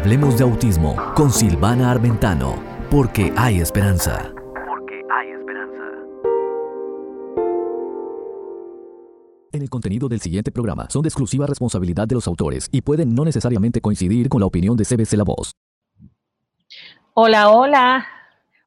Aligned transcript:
Hablemos 0.00 0.38
de 0.38 0.44
autismo 0.44 0.96
con 1.14 1.30
Silvana 1.30 1.90
Armentano, 1.90 2.54
porque 2.90 3.34
hay 3.36 3.60
esperanza. 3.60 4.32
Porque 4.66 5.02
hay 5.12 5.28
esperanza. 5.28 5.82
En 9.52 9.60
el 9.60 9.68
contenido 9.68 10.08
del 10.08 10.22
siguiente 10.22 10.50
programa 10.50 10.88
son 10.88 11.02
de 11.02 11.08
exclusiva 11.08 11.46
responsabilidad 11.46 12.08
de 12.08 12.14
los 12.14 12.26
autores 12.26 12.70
y 12.72 12.80
pueden 12.80 13.14
no 13.14 13.26
necesariamente 13.26 13.82
coincidir 13.82 14.30
con 14.30 14.40
la 14.40 14.46
opinión 14.46 14.74
de 14.74 14.86
CBC 14.86 15.18
La 15.18 15.24
Voz. 15.24 15.52
Hola, 17.12 17.50
hola. 17.50 18.06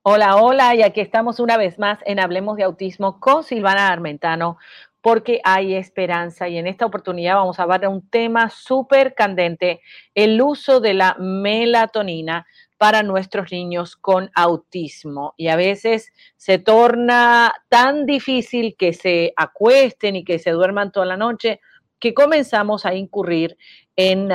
Hola, 0.04 0.36
hola. 0.36 0.75
Y 0.75 0.84
aquí 0.84 1.02
estamos 1.02 1.39
una 1.39 1.57
vez 1.57 1.79
más 1.79 1.97
en 2.05 2.20
Hablemos 2.20 2.57
de 2.57 2.63
Autismo 2.63 3.20
con 3.20 3.43
Silvana 3.43 3.88
Armentano, 3.88 4.57
porque 5.04 5.41
hay 5.43 5.75
esperanza 5.75 6.47
y 6.47 6.57
en 6.57 6.65
esta 6.65 6.85
oportunidad 6.85 7.35
vamos 7.35 7.59
a 7.59 7.63
hablar 7.63 7.81
de 7.81 7.89
un 7.89 8.09
tema 8.09 8.49
súper 8.49 9.13
candente, 9.13 9.81
el 10.15 10.41
uso 10.41 10.79
de 10.79 10.93
la 10.93 11.17
melatonina 11.20 12.48
para 12.77 13.03
nuestros 13.03 13.52
niños 13.52 13.98
con 13.98 14.31
autismo. 14.34 15.34
Y 15.35 15.49
a 15.49 15.57
veces 15.57 16.13
se 16.38 16.57
torna 16.57 17.53
tan 17.67 18.05
difícil 18.05 18.77
que 18.77 18.93
se 18.93 19.34
acuesten 19.35 20.16
y 20.16 20.23
que 20.23 20.39
se 20.39 20.52
duerman 20.52 20.93
toda 20.93 21.05
la 21.05 21.17
noche 21.17 21.59
que 21.99 22.13
comenzamos 22.13 22.85
a 22.85 22.93
incurrir 22.93 23.57
en 23.98 24.29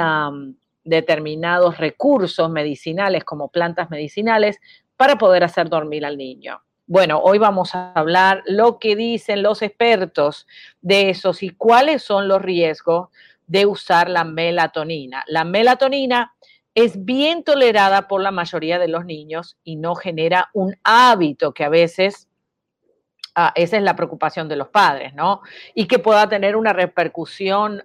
determinados 0.85 1.79
recursos 1.79 2.51
medicinales 2.51 3.25
como 3.25 3.49
plantas 3.49 3.89
medicinales 3.89 4.61
para 4.99 5.17
poder 5.17 5.45
hacer 5.45 5.71
dormir 5.71 6.05
al 6.05 6.19
niño. 6.19 6.61
Bueno, 6.91 7.21
hoy 7.23 7.37
vamos 7.37 7.75
a 7.75 7.93
hablar 7.93 8.43
lo 8.47 8.79
que 8.79 8.97
dicen 8.97 9.43
los 9.43 9.61
expertos 9.61 10.47
de 10.81 11.11
esos 11.11 11.43
y 11.43 11.51
cuáles 11.51 12.03
son 12.03 12.29
los 12.29 12.41
riesgos 12.41 13.11
de 13.47 13.67
usar 13.67 14.09
la 14.09 14.25
melatonina. 14.25 15.23
La 15.27 15.45
melatonina 15.45 16.35
es 16.75 17.05
bien 17.05 17.45
tolerada 17.45 18.09
por 18.09 18.23
la 18.23 18.31
mayoría 18.31 18.79
de 18.79 18.89
los 18.89 19.05
niños 19.05 19.59
y 19.65 19.77
no 19.77 19.97
genera 19.97 20.49
un 20.55 20.77
hábito 20.83 21.53
que 21.53 21.65
a 21.65 21.69
veces, 21.69 22.27
ah, 23.35 23.53
esa 23.55 23.77
es 23.77 23.83
la 23.83 23.95
preocupación 23.95 24.49
de 24.49 24.57
los 24.57 24.69
padres, 24.69 25.13
¿no? 25.13 25.43
Y 25.75 25.87
que 25.89 25.99
pueda 25.99 26.27
tener 26.27 26.57
una 26.57 26.73
repercusión, 26.73 27.85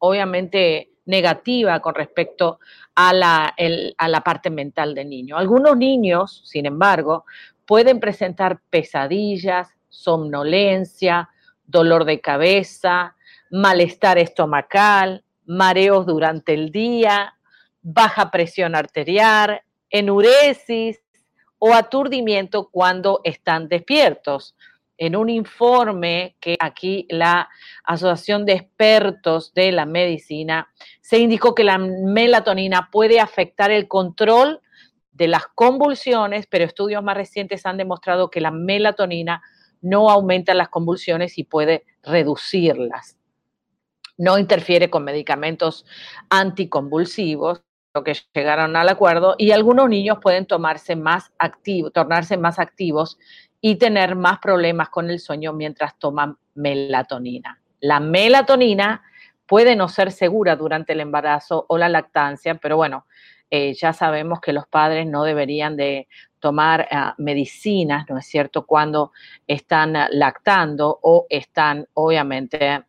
obviamente, 0.00 0.90
negativa 1.04 1.78
con 1.78 1.94
respecto 1.94 2.58
a 2.96 3.12
la, 3.12 3.54
a 3.96 4.08
la 4.08 4.20
parte 4.22 4.50
mental 4.50 4.96
del 4.96 5.08
niño. 5.08 5.36
Algunos 5.36 5.76
niños, 5.76 6.42
sin 6.44 6.66
embargo, 6.66 7.24
pueden 7.68 8.00
presentar 8.00 8.62
pesadillas, 8.70 9.68
somnolencia, 9.90 11.28
dolor 11.66 12.06
de 12.06 12.18
cabeza, 12.22 13.14
malestar 13.50 14.16
estomacal, 14.16 15.22
mareos 15.44 16.06
durante 16.06 16.54
el 16.54 16.72
día, 16.72 17.34
baja 17.82 18.30
presión 18.30 18.74
arterial, 18.74 19.60
enuresis 19.90 20.98
o 21.58 21.74
aturdimiento 21.74 22.70
cuando 22.70 23.20
están 23.22 23.68
despiertos. 23.68 24.56
En 24.96 25.14
un 25.14 25.28
informe 25.28 26.36
que 26.40 26.56
aquí 26.58 27.06
la 27.10 27.50
Asociación 27.84 28.46
de 28.46 28.54
Expertos 28.54 29.52
de 29.52 29.72
la 29.72 29.84
Medicina 29.84 30.68
se 31.02 31.18
indicó 31.18 31.54
que 31.54 31.64
la 31.64 31.76
melatonina 31.76 32.88
puede 32.90 33.20
afectar 33.20 33.70
el 33.70 33.88
control 33.88 34.62
de 35.18 35.26
las 35.26 35.48
convulsiones, 35.48 36.46
pero 36.46 36.64
estudios 36.64 37.02
más 37.02 37.16
recientes 37.16 37.66
han 37.66 37.76
demostrado 37.76 38.30
que 38.30 38.40
la 38.40 38.52
melatonina 38.52 39.42
no 39.82 40.10
aumenta 40.10 40.54
las 40.54 40.68
convulsiones 40.68 41.38
y 41.38 41.44
puede 41.44 41.84
reducirlas. 42.04 43.18
No 44.16 44.38
interfiere 44.38 44.88
con 44.90 45.02
medicamentos 45.02 45.84
anticonvulsivos, 46.30 47.62
lo 47.94 48.04
que 48.04 48.16
llegaron 48.32 48.76
al 48.76 48.88
acuerdo, 48.88 49.34
y 49.38 49.50
algunos 49.50 49.88
niños 49.88 50.18
pueden 50.22 50.46
tomarse 50.46 50.94
más 50.94 51.32
activos, 51.38 51.92
tornarse 51.92 52.36
más 52.36 52.60
activos 52.60 53.18
y 53.60 53.74
tener 53.74 54.14
más 54.14 54.38
problemas 54.38 54.88
con 54.88 55.10
el 55.10 55.18
sueño 55.18 55.52
mientras 55.52 55.98
toman 55.98 56.38
melatonina. 56.54 57.60
La 57.80 57.98
melatonina 57.98 59.02
puede 59.46 59.74
no 59.74 59.88
ser 59.88 60.12
segura 60.12 60.54
durante 60.54 60.92
el 60.92 61.00
embarazo 61.00 61.66
o 61.68 61.76
la 61.76 61.88
lactancia, 61.88 62.54
pero 62.54 62.76
bueno, 62.76 63.06
eh, 63.50 63.74
ya 63.74 63.92
sabemos 63.92 64.40
que 64.40 64.52
los 64.52 64.66
padres 64.66 65.06
no 65.06 65.24
deberían 65.24 65.76
de 65.76 66.08
tomar 66.38 66.86
ah, 66.90 67.14
medicinas, 67.18 68.08
¿no 68.08 68.18
es 68.18 68.26
cierto?, 68.26 68.66
cuando 68.66 69.12
están 69.46 69.96
ah, 69.96 70.08
lactando 70.10 70.98
o 71.02 71.26
están, 71.28 71.86
obviamente, 71.94 72.84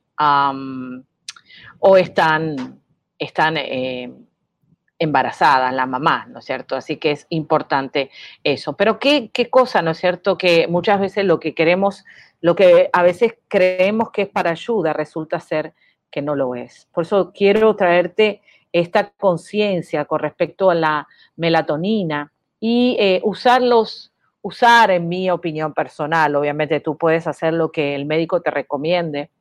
o 1.79 1.97
están, 1.97 2.81
están 3.17 3.57
eh, 3.57 4.11
embarazadas, 4.99 5.73
la 5.73 5.85
mamá, 5.85 6.27
¿no 6.29 6.39
es 6.39 6.45
cierto? 6.45 6.75
Así 6.75 6.97
que 6.97 7.11
es 7.11 7.25
importante 7.29 8.11
eso. 8.43 8.75
Pero 8.75 8.99
qué, 8.99 9.31
qué 9.33 9.49
cosa, 9.49 9.81
¿no 9.81 9.91
es 9.91 9.97
cierto?, 9.97 10.37
que 10.37 10.67
muchas 10.67 10.99
veces 10.99 11.25
lo 11.25 11.39
que 11.39 11.55
queremos, 11.55 12.05
lo 12.41 12.55
que 12.55 12.89
a 12.91 13.01
veces 13.01 13.37
creemos 13.47 14.11
que 14.11 14.23
es 14.23 14.29
para 14.29 14.51
ayuda, 14.51 14.93
resulta 14.93 15.39
ser 15.39 15.73
que 16.11 16.21
no 16.21 16.35
lo 16.35 16.55
es. 16.55 16.87
Por 16.91 17.05
eso 17.05 17.31
quiero 17.33 17.75
traerte 17.75 18.41
esta 18.71 19.09
conciencia 19.11 20.05
con 20.05 20.19
respecto 20.19 20.69
a 20.69 20.75
la 20.75 21.07
melatonina 21.35 22.31
y 22.59 22.97
eh, 22.99 23.21
usarlos, 23.23 24.11
usar 24.41 24.91
en 24.91 25.07
mi 25.07 25.29
opinión 25.29 25.73
personal, 25.73 26.35
obviamente 26.35 26.79
tú 26.79 26.97
puedes 26.97 27.27
hacer 27.27 27.53
lo 27.53 27.71
que 27.71 27.95
el 27.95 28.05
médico 28.05 28.41
te 28.41 28.51
recomiende 28.51 29.31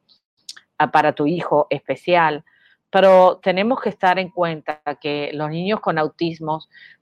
ah, 0.79 0.91
para 0.91 1.13
tu 1.13 1.27
hijo 1.27 1.67
especial, 1.71 2.45
pero 2.91 3.39
tenemos 3.43 3.81
que 3.81 3.91
estar 3.91 4.19
en 4.19 4.31
cuenta 4.31 4.81
que 5.01 5.31
los 5.35 5.51
niños 5.51 5.81
con 5.81 5.99
autismo 5.99 6.61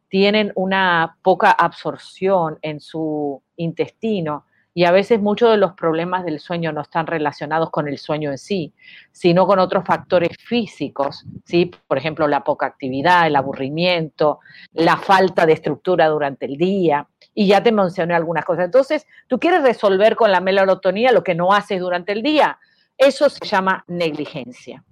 tienen 0.08 0.52
una 0.54 1.18
poca 1.22 1.50
absorción 1.50 2.58
en 2.62 2.80
su 2.80 3.42
intestino 3.56 4.45
y 4.76 4.84
a 4.84 4.90
veces 4.90 5.22
muchos 5.22 5.50
de 5.50 5.56
los 5.56 5.72
problemas 5.72 6.22
del 6.26 6.38
sueño 6.38 6.70
no 6.70 6.82
están 6.82 7.06
relacionados 7.06 7.70
con 7.70 7.88
el 7.88 7.96
sueño 7.96 8.30
en 8.30 8.36
sí, 8.36 8.74
sino 9.10 9.46
con 9.46 9.58
otros 9.58 9.86
factores 9.86 10.36
físicos, 10.38 11.24
¿sí? 11.46 11.70
Por 11.88 11.96
ejemplo, 11.96 12.28
la 12.28 12.44
poca 12.44 12.66
actividad, 12.66 13.26
el 13.26 13.36
aburrimiento, 13.36 14.40
la 14.74 14.98
falta 14.98 15.46
de 15.46 15.54
estructura 15.54 16.08
durante 16.08 16.44
el 16.44 16.58
día. 16.58 17.08
Y 17.32 17.46
ya 17.46 17.62
te 17.62 17.72
mencioné 17.72 18.12
algunas 18.12 18.44
cosas. 18.44 18.66
Entonces, 18.66 19.06
tú 19.28 19.40
quieres 19.40 19.62
resolver 19.62 20.14
con 20.14 20.30
la 20.30 20.42
melatonina 20.42 21.10
lo 21.10 21.24
que 21.24 21.34
no 21.34 21.54
haces 21.54 21.80
durante 21.80 22.12
el 22.12 22.22
día. 22.22 22.58
Eso 22.98 23.30
se 23.30 23.46
llama 23.46 23.82
negligencia. 23.86 24.84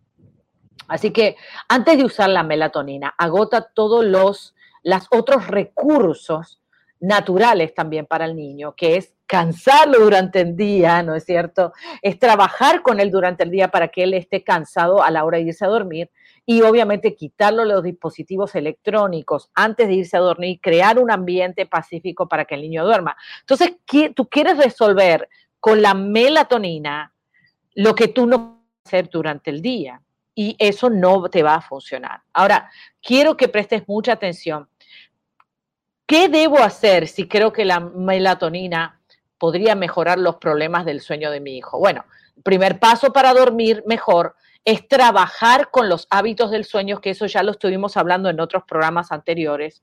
Así 0.89 1.11
que 1.11 1.37
antes 1.69 1.99
de 1.99 2.07
usar 2.07 2.31
la 2.31 2.43
melatonina, 2.43 3.15
agota 3.19 3.71
todos 3.75 4.03
los, 4.03 4.55
los 4.83 5.07
otros 5.11 5.47
recursos 5.47 6.63
naturales 7.01 7.75
también 7.75 8.07
para 8.07 8.25
el 8.25 8.35
niño, 8.35 8.75
que 8.75 8.97
es 8.97 9.14
cansarlo 9.35 9.99
durante 9.99 10.43
el 10.43 10.55
día, 10.55 11.03
¿no 11.03 11.17
es 11.17 11.25
cierto? 11.25 11.73
Es 12.03 12.21
trabajar 12.21 12.83
con 12.83 13.01
él 13.01 13.11
durante 13.11 13.43
el 13.43 13.51
día 13.51 13.67
para 13.67 13.89
que 13.89 14.05
él 14.05 14.15
esté 14.15 14.45
cansado 14.45 15.03
a 15.03 15.11
la 15.11 15.25
hora 15.25 15.39
de 15.39 15.45
irse 15.45 15.65
a 15.65 15.69
dormir 15.69 16.09
y 16.47 16.63
obviamente 16.63 17.17
quitarlo 17.17 17.65
los 17.65 17.83
dispositivos 17.83 18.55
electrónicos 18.55 19.51
antes 19.53 19.89
de 19.89 19.95
irse 19.95 20.17
a 20.17 20.21
dormir, 20.21 20.61
crear 20.63 21.01
un 21.01 21.11
ambiente 21.11 21.67
pacífico 21.67 22.29
para 22.29 22.45
que 22.45 22.55
el 22.55 22.61
niño 22.61 22.85
duerma. 22.85 23.17
Entonces, 23.41 23.73
tú 24.15 24.29
quieres 24.29 24.57
resolver 24.57 25.29
con 25.59 25.83
la 25.83 25.95
melatonina 25.95 27.13
lo 27.75 27.97
que 27.97 28.07
tú 28.07 28.29
no 28.29 28.39
puedes 28.39 28.87
hacer 28.87 29.11
durante 29.11 29.51
el 29.51 29.61
día 29.61 30.01
y 30.33 30.55
eso 30.61 30.91
no 30.91 31.29
te 31.29 31.43
va 31.43 31.57
a 31.57 31.61
funcionar. 31.61 32.21
Ahora, 32.33 32.71
quiero 33.03 33.37
que 33.37 33.49
prestes 33.49 33.83
mucha 33.89 34.13
atención. 34.13 34.69
¿Qué 36.07 36.29
debo 36.29 36.59
hacer 36.59 37.09
si 37.09 37.27
creo 37.27 37.53
que 37.53 37.65
la 37.65 37.81
melatonina 37.81 39.01
podría 39.45 39.75
mejorar 39.75 40.19
los 40.19 40.37
problemas 40.37 40.87
del 40.87 41.03
sueño 41.03 41.31
de 41.31 41.39
mi 41.39 41.59
hijo? 41.59 41.79
Bueno, 41.79 42.07
primer 42.43 42.79
paso 42.79 43.13
para 43.13 43.35
dormir 43.35 43.85
mejor 43.87 44.37
es 44.65 44.89
trabajar 44.89 45.71
con 45.71 45.91
los 45.91 46.07
hábitos 46.09 46.51
del 46.51 46.65
sueño, 46.65 47.03
que 47.03 47.11
eso 47.11 47.27
ya 47.27 47.43
lo 47.43 47.51
estuvimos 47.51 47.99
hablando 47.99 48.31
en 48.31 48.41
otros 48.41 48.63
programas 48.67 49.13
anteriores, 49.13 49.83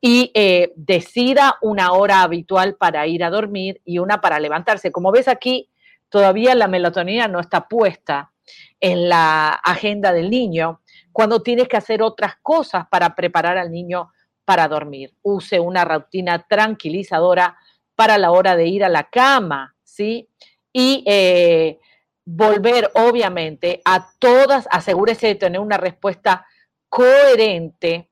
y 0.00 0.30
eh, 0.32 0.72
decida 0.76 1.58
una 1.60 1.92
hora 1.92 2.22
habitual 2.22 2.76
para 2.76 3.06
ir 3.06 3.22
a 3.22 3.28
dormir 3.28 3.82
y 3.84 3.98
una 3.98 4.22
para 4.22 4.40
levantarse. 4.40 4.90
Como 4.90 5.12
ves 5.12 5.28
aquí, 5.28 5.68
todavía 6.08 6.54
la 6.54 6.66
melatonina 6.66 7.28
no 7.28 7.38
está 7.38 7.68
puesta 7.68 8.32
en 8.80 9.10
la 9.10 9.50
agenda 9.50 10.14
del 10.14 10.30
niño, 10.30 10.80
cuando 11.12 11.42
tienes 11.42 11.68
que 11.68 11.76
hacer 11.76 12.00
otras 12.00 12.36
cosas 12.40 12.86
para 12.90 13.14
preparar 13.14 13.58
al 13.58 13.70
niño 13.70 14.10
para 14.46 14.68
dormir. 14.68 15.12
Use 15.20 15.60
una 15.60 15.84
rutina 15.84 16.46
tranquilizadora 16.48 17.58
para 18.02 18.18
la 18.18 18.32
hora 18.32 18.56
de 18.56 18.66
ir 18.66 18.82
a 18.82 18.88
la 18.88 19.04
cama, 19.04 19.76
¿sí? 19.84 20.28
Y 20.72 21.04
eh, 21.06 21.78
volver, 22.24 22.90
obviamente, 22.94 23.80
a 23.84 24.10
todas, 24.18 24.66
asegúrese 24.72 25.28
de 25.28 25.34
tener 25.36 25.60
una 25.60 25.76
respuesta 25.76 26.44
coherente 26.88 28.10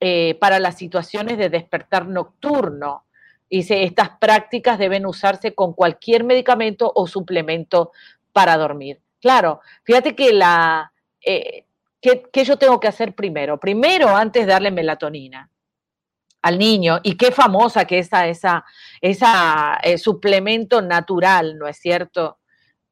eh, 0.00 0.36
para 0.40 0.58
las 0.58 0.76
situaciones 0.76 1.38
de 1.38 1.50
despertar 1.50 2.08
nocturno. 2.08 3.04
Dice, 3.48 3.84
estas 3.84 4.10
prácticas 4.18 4.76
deben 4.76 5.06
usarse 5.06 5.54
con 5.54 5.72
cualquier 5.72 6.24
medicamento 6.24 6.90
o 6.92 7.06
suplemento 7.06 7.92
para 8.32 8.56
dormir. 8.56 9.00
Claro, 9.20 9.60
fíjate 9.84 10.16
que 10.16 10.32
la, 10.32 10.92
eh, 11.24 11.64
¿qué, 12.00 12.44
yo 12.44 12.56
tengo 12.56 12.80
que 12.80 12.88
hacer 12.88 13.14
primero? 13.14 13.60
Primero, 13.60 14.08
antes 14.08 14.48
darle 14.48 14.72
melatonina 14.72 15.48
al 16.42 16.58
niño, 16.58 17.00
y 17.02 17.16
qué 17.16 17.32
famosa 17.32 17.84
que 17.84 17.98
es 17.98 18.10
esa, 18.12 18.64
esa 19.00 19.78
eh, 19.82 19.98
suplemento 19.98 20.80
natural, 20.82 21.58
¿no 21.58 21.66
es 21.66 21.78
cierto? 21.78 22.38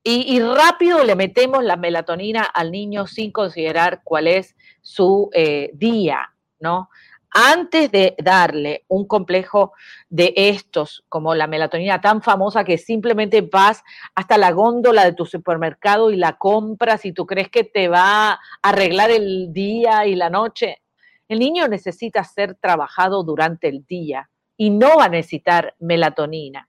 Y, 0.08 0.38
rápido 0.38 1.02
le 1.02 1.16
metemos 1.16 1.64
la 1.64 1.76
melatonina 1.76 2.44
al 2.44 2.70
niño 2.70 3.08
sin 3.08 3.32
considerar 3.32 4.02
cuál 4.04 4.28
es 4.28 4.54
su 4.80 5.30
eh, 5.34 5.70
día, 5.74 6.32
¿no? 6.60 6.90
antes 7.36 7.92
de 7.92 8.14
darle 8.18 8.84
un 8.88 9.06
complejo 9.06 9.72
de 10.08 10.32
estos, 10.34 11.04
como 11.10 11.34
la 11.34 11.46
melatonina 11.46 12.00
tan 12.00 12.22
famosa 12.22 12.64
que 12.64 12.78
simplemente 12.78 13.42
vas 13.42 13.82
hasta 14.14 14.38
la 14.38 14.52
góndola 14.52 15.04
de 15.04 15.12
tu 15.12 15.26
supermercado 15.26 16.10
y 16.10 16.16
la 16.16 16.38
compras 16.38 17.04
y 17.04 17.12
tú 17.12 17.26
crees 17.26 17.50
que 17.50 17.64
te 17.64 17.88
va 17.88 18.32
a 18.32 18.40
arreglar 18.62 19.10
el 19.10 19.52
día 19.52 20.06
y 20.06 20.14
la 20.14 20.30
noche. 20.30 20.82
El 21.28 21.40
niño 21.40 21.66
necesita 21.68 22.22
ser 22.24 22.54
trabajado 22.54 23.22
durante 23.24 23.68
el 23.68 23.84
día 23.84 24.30
y 24.56 24.70
no 24.70 24.96
va 24.98 25.04
a 25.04 25.08
necesitar 25.08 25.74
melatonina. 25.78 26.68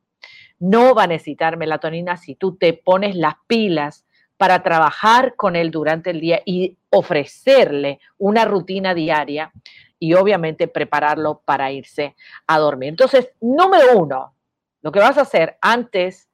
No 0.59 0.95
va 0.95 1.03
a 1.03 1.07
necesitar 1.07 1.57
melatonina 1.57 2.17
si 2.17 2.35
tú 2.35 2.57
te 2.57 2.73
pones 2.73 3.15
las 3.15 3.35
pilas 3.47 4.05
para 4.37 4.63
trabajar 4.63 5.35
con 5.35 5.55
él 5.55 5.71
durante 5.71 6.11
el 6.11 6.19
día 6.19 6.41
y 6.45 6.77
ofrecerle 6.89 7.99
una 8.17 8.45
rutina 8.45 8.93
diaria 8.93 9.51
y 9.99 10.13
obviamente 10.13 10.67
prepararlo 10.67 11.41
para 11.43 11.71
irse 11.71 12.15
a 12.45 12.59
dormir. 12.59 12.89
Entonces, 12.89 13.31
número 13.41 13.97
uno, 13.97 14.33
lo 14.81 14.91
que 14.91 14.99
vas 14.99 15.17
a 15.17 15.21
hacer 15.21 15.57
antes 15.61 16.29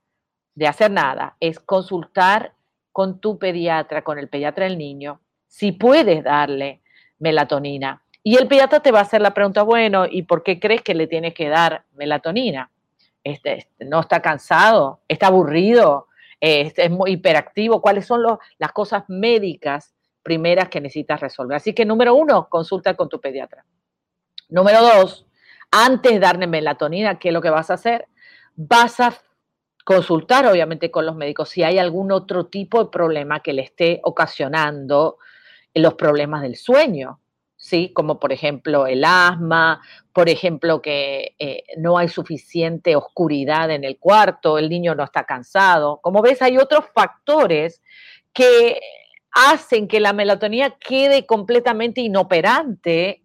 de 0.56 0.68
hacer 0.68 0.92
nada 0.92 1.38
es 1.40 1.60
consultar 1.60 2.54
con 2.92 3.20
tu 3.20 3.40
pediatra, 3.40 4.04
con 4.04 4.20
el 4.20 4.30
pediatra 4.30 4.66
del 4.66 4.78
niño, 4.78 5.22
si 5.48 5.72
puedes 5.72 6.24
darle 6.24 6.82
melatonina. 7.20 8.03
Y 8.24 8.38
el 8.38 8.48
pediatra 8.48 8.80
te 8.80 8.92
va 8.92 9.00
a 9.00 9.04
hacer 9.04 9.22
la 9.22 9.34
pregunta, 9.34 9.64
bueno, 9.64 10.06
¿y 10.10 10.24
por 10.24 10.44
qué 10.44 10.60
crees 10.60 10.82
que 10.82 10.96
le 10.96 11.08
tienes 11.08 11.34
que 11.34 11.50
dar 11.50 11.86
melatonina? 11.94 12.72
Este, 13.24 13.58
este 13.58 13.86
no 13.86 14.00
está 14.00 14.22
cansado, 14.22 15.02
está 15.08 15.28
aburrido, 15.28 16.08
este, 16.40 16.86
es 16.86 16.92
muy 16.92 17.12
hiperactivo. 17.12 17.82
¿Cuáles 17.82 18.06
son 18.06 18.22
las 18.58 18.72
cosas 18.72 19.04
médicas 19.08 19.94
primeras 20.24 20.70
que 20.70 20.82
necesitas 20.82 21.20
resolver. 21.20 21.58
Así 21.58 21.74
que 21.74 21.86
número 21.86 22.16
uno, 22.16 22.48
consulta 22.50 22.96
con 22.96 23.10
tu 23.10 23.20
pediatra. 23.20 23.66
Número 24.50 24.82
dos, 24.82 25.28
antes 25.70 26.14
de 26.14 26.20
darle 26.20 26.48
melatonina, 26.48 27.20
¿qué 27.20 27.28
es 27.30 27.34
lo 27.34 27.42
que 27.42 27.50
vas 27.50 27.70
a 27.70 27.76
hacer? 27.76 28.08
Vas 28.56 29.00
a 29.00 29.14
consultar 29.84 30.48
obviamente 30.48 30.90
con 30.90 31.06
los 31.06 31.16
médicos 31.16 31.50
si 31.50 31.62
hay 31.62 31.78
algún 31.78 32.12
otro 32.12 32.46
tipo 32.46 32.82
de 32.84 32.90
problema 32.90 33.42
que 33.42 33.52
le 33.52 33.64
esté 33.64 34.00
ocasionando 34.04 35.18
los 35.74 35.96
problemas 35.96 36.42
del 36.42 36.56
sueño, 36.56 37.20
¿sí? 37.64 37.94
Como 37.94 38.20
por 38.20 38.34
ejemplo 38.34 38.88
el 38.88 39.06
asma, 39.06 39.82
por 40.12 40.28
ejemplo 40.28 40.82
que 40.82 41.34
eh, 41.40 41.64
no 41.78 41.98
hay 41.98 42.10
suficiente 42.10 42.98
oscuridad 42.98 43.72
en 43.72 43.86
el 43.86 43.98
cuarto, 43.98 44.58
el 44.58 44.70
niño 44.70 44.96
no 44.96 45.06
está 45.06 45.24
cansado. 45.24 46.02
Como 46.04 46.22
ves, 46.22 46.42
hay 46.42 46.58
otros 46.58 46.84
factores 46.94 47.82
que 48.34 48.82
hacen 49.32 49.88
que 49.88 50.02
la 50.02 50.12
melatonina 50.12 50.72
quede 50.72 51.26
completamente 51.26 52.02
inoperante 52.02 53.24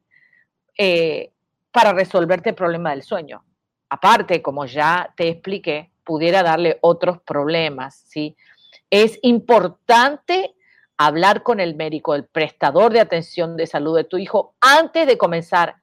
eh, 0.78 1.32
para 1.72 1.92
resolverte 1.92 2.50
el 2.50 2.54
problema 2.54 2.90
del 2.90 3.02
sueño. 3.02 3.44
Aparte, 3.88 4.40
como 4.40 4.66
ya 4.66 5.12
te 5.16 5.26
expliqué, 5.26 5.90
pudiera 6.04 6.44
darle 6.44 6.78
otros 6.80 7.20
problemas, 7.22 8.04
¿sí? 8.06 8.36
Es 8.88 9.18
importante 9.22 10.54
hablar 10.98 11.44
con 11.44 11.60
el 11.60 11.76
médico, 11.76 12.14
el 12.14 12.24
prestador 12.26 12.92
de 12.92 13.00
atención 13.00 13.56
de 13.56 13.66
salud 13.66 13.96
de 13.96 14.04
tu 14.04 14.18
hijo 14.18 14.56
antes 14.60 15.06
de 15.06 15.16
comenzar 15.16 15.76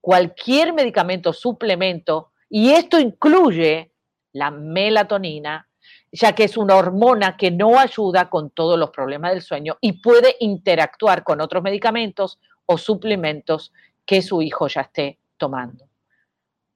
cualquier 0.00 0.72
medicamento, 0.72 1.32
suplemento, 1.32 2.32
y 2.48 2.72
esto 2.72 2.98
incluye 2.98 3.92
la 4.32 4.50
melatonina, 4.50 5.68
ya 6.10 6.34
que 6.34 6.44
es 6.44 6.56
una 6.56 6.76
hormona 6.76 7.36
que 7.36 7.50
no 7.50 7.78
ayuda 7.78 8.28
con 8.28 8.50
todos 8.50 8.78
los 8.78 8.90
problemas 8.90 9.32
del 9.32 9.42
sueño 9.42 9.76
y 9.80 10.02
puede 10.02 10.36
interactuar 10.40 11.22
con 11.22 11.40
otros 11.40 11.62
medicamentos 11.62 12.38
o 12.66 12.78
suplementos 12.78 13.72
que 14.06 14.22
su 14.22 14.42
hijo 14.42 14.68
ya 14.68 14.82
esté 14.82 15.18
tomando. 15.36 15.86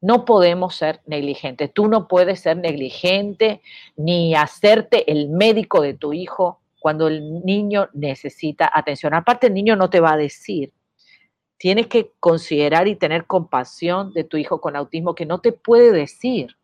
No 0.01 0.25
podemos 0.25 0.77
ser 0.77 1.01
negligentes. 1.07 1.73
Tú 1.73 1.89
no 1.89 2.07
puedes 2.07 2.41
ser 2.41 2.59
negligente 2.59 3.63
ni 3.97 4.35
hacerte 4.35 5.11
el 5.11 5.29
médico 5.29 5.81
de 5.81 5.95
tu 5.95 6.13
hijo 6.13 6.61
cuando 6.87 7.09
el 7.09 7.45
niño 7.45 7.89
necesita 7.95 8.71
atención. 8.73 9.13
Aparte, 9.13 9.49
el 9.49 9.55
niño 9.55 9.75
no 9.75 9.91
te 9.91 9.99
va 9.99 10.13
a 10.13 10.17
decir. 10.17 10.73
Tienes 11.57 11.89
que 11.89 12.13
considerar 12.21 12.87
y 12.87 12.95
tener 12.95 13.27
compasión 13.27 14.13
de 14.13 14.23
tu 14.23 14.37
hijo 14.37 14.61
con 14.61 14.77
autismo 14.77 15.17
que 15.17 15.27
no 15.27 15.41
te 15.41 15.51
puede 15.51 15.91
decir 15.91 16.57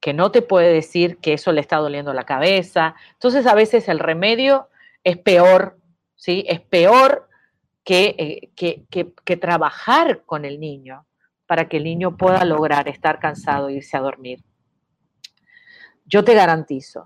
que 0.00 0.14
no 0.14 0.30
te 0.30 0.40
puede 0.40 0.72
decir 0.72 1.18
que 1.18 1.34
eso 1.34 1.52
le 1.52 1.60
está 1.60 1.76
doliendo 1.76 2.14
la 2.14 2.24
cabeza. 2.24 2.94
Entonces 3.12 3.46
a 3.46 3.54
veces 3.54 3.86
el 3.88 3.98
remedio 3.98 4.70
es 5.04 5.18
peor, 5.18 5.78
¿sí? 6.14 6.42
Es 6.48 6.62
peor 6.62 7.28
que, 7.84 8.14
eh, 8.16 8.80
que, 8.88 9.36
trabajar 9.36 10.22
con 10.24 10.46
el 10.46 10.58
niño 10.58 11.04
para 11.46 11.68
que 11.68 11.76
el 11.76 11.84
niño 11.84 12.16
pueda 12.16 12.46
lograr 12.46 12.88
estar 12.88 13.18
cansado 13.18 13.68
e 13.68 13.74
irse 13.74 13.98
a 13.98 14.00
dormir. 14.00 14.42
Yo 16.06 16.24
te 16.24 16.32
garantizo, 16.32 17.04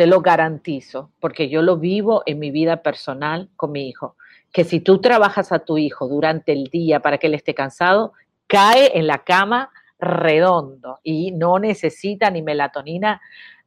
te 0.00 0.06
lo 0.06 0.22
garantizo, 0.22 1.10
porque 1.20 1.50
yo 1.50 1.60
lo 1.60 1.76
vivo 1.76 2.22
en 2.24 2.38
mi 2.38 2.50
vida 2.50 2.82
personal 2.82 3.50
con 3.54 3.70
mi 3.70 3.86
hijo, 3.86 4.16
que 4.50 4.64
si 4.64 4.80
tú 4.80 5.02
trabajas 5.02 5.52
a 5.52 5.58
tu 5.58 5.76
hijo 5.76 6.08
durante 6.08 6.52
el 6.52 6.68
día 6.68 7.00
para 7.00 7.18
que 7.18 7.26
él 7.26 7.34
esté 7.34 7.52
cansado, 7.54 8.14
cae 8.46 8.96
en 8.96 9.06
la 9.06 9.18
cama 9.24 9.68
redondo 9.98 11.00
y 11.02 11.32
no 11.32 11.58
necesita 11.58 12.30
ni 12.30 12.40
melatonina 12.40 13.20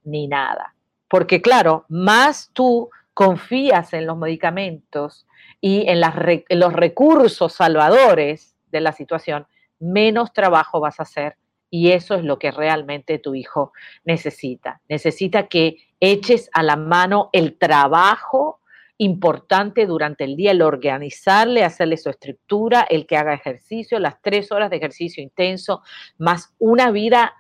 ni 0.06 0.28
nada. 0.28 0.74
Porque 1.08 1.40
claro, 1.40 1.86
más 1.88 2.50
tú 2.52 2.90
confías 3.14 3.94
en 3.94 4.08
los 4.08 4.18
medicamentos 4.18 5.28
y 5.62 5.86
en, 5.88 6.02
los 6.02 6.74
recursos 6.74 7.54
salvadores 7.54 8.56
de 8.72 8.82
la 8.82 8.92
situación, 8.92 9.46
menos 9.78 10.34
trabajo 10.34 10.80
vas 10.80 11.00
a 11.00 11.04
hacer 11.04 11.38
y 11.74 11.90
eso 11.90 12.14
es 12.14 12.24
lo 12.24 12.38
que 12.38 12.52
realmente 12.52 13.18
tu 13.18 13.34
hijo 13.34 13.74
necesita. 14.04 14.80
Necesita 14.88 15.48
que 15.48 15.78
eches 16.00 16.52
a 16.54 16.62
la 16.62 16.76
mano 16.76 17.32
el 17.34 17.58
trabajo 17.58 18.60
importante 19.00 19.88
durante 19.88 20.24
el 20.24 20.36
día 20.36 20.52
el 20.52 20.62
organizarle, 20.62 21.64
hacerle 21.64 21.98
su 21.98 22.12
estructura, 22.12 22.86
el 22.88 23.08
que 23.08 23.18
haga 23.18 23.34
ejercicio, 23.34 23.98
las 23.98 24.22
tres 24.22 24.52
horas 24.52 24.70
de 24.70 24.76
ejercicio 24.76 25.24
intenso, 25.24 25.82
más 26.20 26.54
una 26.60 26.92
vida 26.92 27.34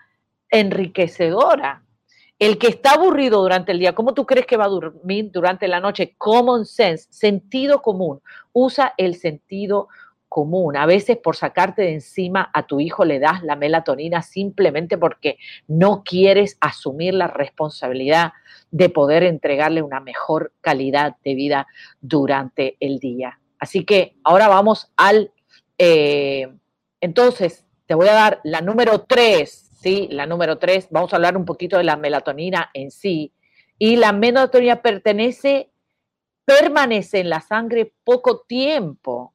enriquecedora. 0.50 1.84
El 2.40 2.58
que 2.58 2.70
está 2.70 2.94
aburrido 2.94 3.40
durante 3.40 3.72
el 3.72 3.78
día, 3.78 3.94
¿cómo 3.94 4.16
tú 4.16 4.26
crees 4.26 4.48
que 4.48 4.58
va 4.58 4.66
a 4.66 4.70
dormir 4.70 5.30
durante 5.32 5.68
la 5.68 5.80
noche? 5.80 6.16
Common 6.18 6.66
sense, 6.66 7.06
sentido 7.12 7.84
común. 7.84 8.20
Usa 8.52 8.96
el 8.98 9.14
sentido 9.14 9.82
común. 9.84 10.04
A 10.76 10.86
veces 10.88 11.18
por 11.18 11.36
sacarte 11.36 11.84
de 11.84 11.94
encima 11.94 12.50
a 12.54 12.66
tu 12.66 12.80
hijo 12.80 13.06
le 13.06 13.20
das 13.20 13.44
la 13.44 13.56
melatonina 13.56 14.24
simplemente 14.24 14.98
porque 14.98 15.38
no 15.68 16.04
quieres 16.04 16.58
asumir 16.60 17.14
la 17.14 17.28
responsabilidad 17.28 18.34
de 18.72 18.90
poder 18.90 19.22
entregarle 19.24 19.84
una 19.84 20.00
mejor 20.00 20.52
calidad 20.60 21.18
de 21.24 21.36
vida 21.36 21.68
durante 22.02 22.78
el 22.80 22.98
día. 22.98 23.40
Así 23.60 23.86
que 23.86 24.16
ahora 24.24 24.48
vamos 24.48 24.92
al... 24.98 25.32
Eh, 25.78 26.52
entonces, 27.00 27.66
te 27.86 27.94
voy 27.94 28.08
a 28.08 28.14
dar 28.14 28.42
la 28.44 28.62
número 28.62 29.02
tres, 29.02 29.70
¿sí? 29.82 30.08
La 30.10 30.26
número 30.26 30.58
tres, 30.58 30.88
vamos 30.90 31.14
a 31.14 31.18
hablar 31.18 31.38
un 31.38 31.46
poquito 31.46 31.78
de 31.78 31.84
la 31.84 31.96
melatonina 31.96 32.72
en 32.74 32.90
sí. 32.90 33.34
Y 33.78 33.98
la 33.98 34.14
melatonina 34.14 34.82
pertenece, 34.82 35.70
permanece 36.44 37.20
en 37.20 37.30
la 37.30 37.42
sangre 37.42 37.94
poco 38.04 38.40
tiempo 38.48 39.33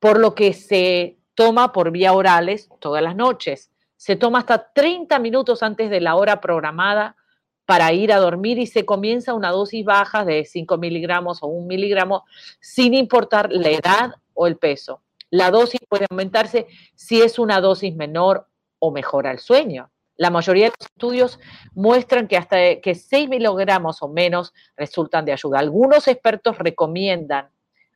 por 0.00 0.18
lo 0.18 0.34
que 0.34 0.52
se 0.52 1.18
toma 1.34 1.72
por 1.72 1.90
vía 1.90 2.12
orales 2.12 2.68
todas 2.80 3.02
las 3.02 3.16
noches. 3.16 3.70
Se 3.96 4.16
toma 4.16 4.40
hasta 4.40 4.72
30 4.72 5.18
minutos 5.18 5.62
antes 5.62 5.90
de 5.90 6.00
la 6.00 6.16
hora 6.16 6.40
programada 6.40 7.16
para 7.64 7.92
ir 7.92 8.12
a 8.12 8.18
dormir 8.18 8.58
y 8.58 8.66
se 8.66 8.86
comienza 8.86 9.34
una 9.34 9.50
dosis 9.50 9.84
baja 9.84 10.24
de 10.24 10.44
5 10.44 10.78
miligramos 10.78 11.42
o 11.42 11.48
1 11.48 11.66
miligramo 11.66 12.24
sin 12.60 12.94
importar 12.94 13.52
la 13.52 13.70
edad 13.70 14.14
o 14.34 14.46
el 14.46 14.56
peso. 14.56 15.02
La 15.30 15.50
dosis 15.50 15.80
puede 15.88 16.06
aumentarse 16.08 16.66
si 16.94 17.20
es 17.20 17.38
una 17.38 17.60
dosis 17.60 17.94
menor 17.94 18.48
o 18.78 18.90
mejora 18.90 19.32
el 19.32 19.38
sueño. 19.38 19.90
La 20.16 20.30
mayoría 20.30 20.64
de 20.66 20.72
los 20.80 20.88
estudios 20.88 21.38
muestran 21.74 22.26
que 22.26 22.36
hasta 22.36 22.80
que 22.80 22.94
6 22.94 23.28
miligramos 23.28 24.02
o 24.02 24.08
menos 24.08 24.54
resultan 24.76 25.24
de 25.24 25.32
ayuda. 25.32 25.58
Algunos 25.58 26.08
expertos 26.08 26.58
recomiendan 26.58 27.50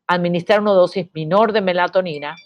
administrar 0.06 0.60
una 0.60 0.72
dosis 0.72 1.08
menor 1.14 1.52
de 1.52 1.60
melatonina, 1.60 2.36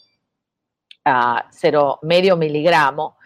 a 1.05 1.49
cero 1.51 1.99
medio 2.03 2.37
miligramo, 2.37 3.17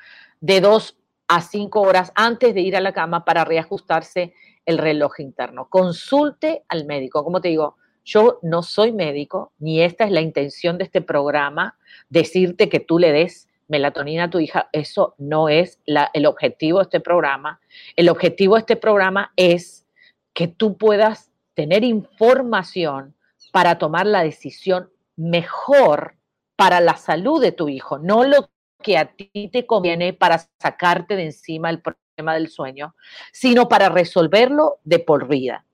de 0.41 0.61
2 0.61 0.97
a 1.29 1.41
5 1.41 1.81
horas 1.81 2.13
antes 2.15 2.55
de 2.55 2.61
ir 2.61 2.77
a 2.77 2.81
la 2.81 2.93
cama 2.93 3.25
para 3.25 3.45
reajustarse 3.45 4.35
el 4.67 4.79
reloj 4.79 5.21
interno. 5.21 5.69
Consulte 5.69 6.65
al 6.69 6.85
médico. 6.87 7.25
Como 7.25 7.41
te 7.41 7.49
digo, 7.49 7.77
Yo 8.05 8.39
no 8.43 8.63
soy 8.63 8.93
médico, 8.93 9.53
ni 9.59 9.83
esta 9.83 10.05
es 10.05 10.11
la 10.11 10.21
intención 10.21 10.79
de 10.79 10.85
este 10.85 11.01
programa, 11.01 11.77
decirte 12.09 12.69
que 12.69 12.81
tú 12.81 12.99
le 12.99 13.13
des 13.13 13.49
melatonina 13.69 14.25
a 14.25 14.31
tu 14.31 14.41
hija. 14.41 14.69
Eso 14.73 15.15
no 15.19 15.49
es 15.49 15.81
el 15.87 16.27
objetivo 16.27 16.79
de 16.79 16.85
este 16.85 17.01
programa. 17.01 17.61
El 17.97 18.09
objetivo 18.09 18.55
de 18.55 18.61
este 18.61 18.77
programa 18.77 19.33
es 19.37 19.87
que 20.33 20.49
tú 20.49 20.77
puedas 20.77 21.31
tener 21.55 21.85
información 21.85 23.15
para 23.51 23.79
tomar 23.79 24.07
la 24.07 24.23
decisión 24.23 24.91
mejor 25.17 26.17
para 26.57 26.81
la 26.81 26.97
salud 26.97 27.41
de 27.41 27.53
tu 27.53 27.69
hijo, 27.69 27.99
no 27.99 28.25
lo 28.25 28.51
que 28.83 28.99
a 28.99 29.15
ti 29.15 29.49
te 29.53 29.67
conviene 29.67 30.13
para 30.13 30.47
sacarte 30.59 31.17
de 31.17 31.25
encima 31.25 31.71
el 31.71 31.81
problema 31.81 32.35
del 32.35 32.49
sueño, 32.49 32.95
sino 33.33 33.69
para 33.69 33.89
resolverlo 33.89 34.79
de 34.85 34.99
por 34.99 35.29
vida. 35.29 35.65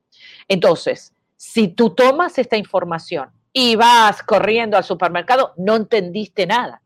Entonces, 0.49 1.13
si 1.37 1.69
tú 1.69 1.91
tomas 1.91 2.39
esta 2.39 2.57
información 2.57 3.31
y 3.53 3.77
vas 3.77 4.23
corriendo 4.23 4.77
al 4.77 4.85
supermercado, 4.85 5.55
no 5.57 5.77
entendiste 5.77 6.47
nada, 6.47 6.83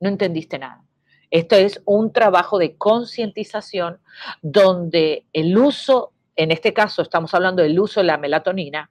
no 0.00 0.08
entendiste 0.08 0.58
nada. 0.58 0.84
Esto 1.30 1.56
es 1.56 1.80
un 1.84 2.12
trabajo 2.12 2.58
de 2.58 2.76
concientización 2.76 4.00
donde 4.42 5.26
el 5.32 5.56
uso, 5.56 6.12
en 6.34 6.50
este 6.50 6.72
caso 6.72 7.02
estamos 7.02 7.32
hablando 7.34 7.62
del 7.62 7.78
uso 7.78 8.00
de 8.00 8.06
la 8.06 8.18
melatonina, 8.18 8.90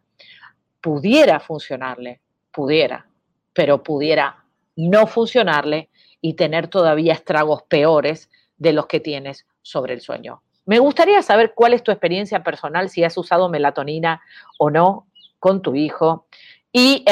pudiera 0.82 1.40
funcionarle, 1.40 2.22
pudiera, 2.52 3.08
pero 3.54 3.84
pudiera 3.84 4.46
no 4.76 5.08
funcionarle 5.08 5.90
y 6.22 6.34
tener 6.34 6.68
todavía 6.68 7.14
estragos 7.14 7.64
peores 7.64 8.30
de 8.58 8.74
los 8.74 8.88
que 8.88 9.00
tienes 9.00 9.46
sobre 9.62 9.94
el 9.94 10.02
sueño. 10.02 10.42
Me 10.66 10.80
gustaría 10.80 11.22
saber 11.22 11.54
cuál 11.56 11.74
es 11.74 11.84
tu 11.84 11.92
experiencia 11.92 12.44
personal, 12.44 12.90
si 12.90 13.04
has 13.04 13.18
usado 13.18 13.50
melatonina 13.50 14.22
o 14.58 14.70
no 14.70 15.08
con 15.40 15.62
tu 15.62 15.76
hijo. 15.76 16.28
Y 16.72 17.04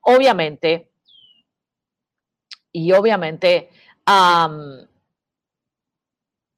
obviamente, 0.00 0.90
y 2.72 2.92
obviamente, 2.92 3.68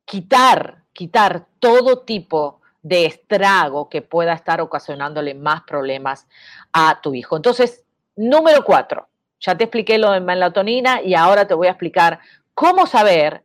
quitar, 0.05 0.85
quitar 0.93 1.47
todo 1.59 2.01
tipo 2.01 2.61
de 2.85 3.07
estrago 3.07 3.89
que 3.89 4.03
pueda 4.03 4.35
estar 4.35 4.61
ocasionándole 4.61 5.35
más 5.35 5.63
problemas 5.63 6.29
a 6.73 7.01
tu 7.01 7.15
hijo. 7.15 7.35
Entonces, 7.35 7.83
número 8.15 8.63
cuatro, 8.63 9.09
ya 9.41 9.57
te 9.57 9.65
expliqué 9.65 9.97
lo 9.97 10.13
de 10.13 10.21
melatonina 10.21 11.01
y 11.03 11.15
ahora 11.15 11.47
te 11.47 11.55
voy 11.55 11.67
a 11.67 11.71
explicar 11.71 12.21
cómo 12.53 12.87
saber 12.87 13.43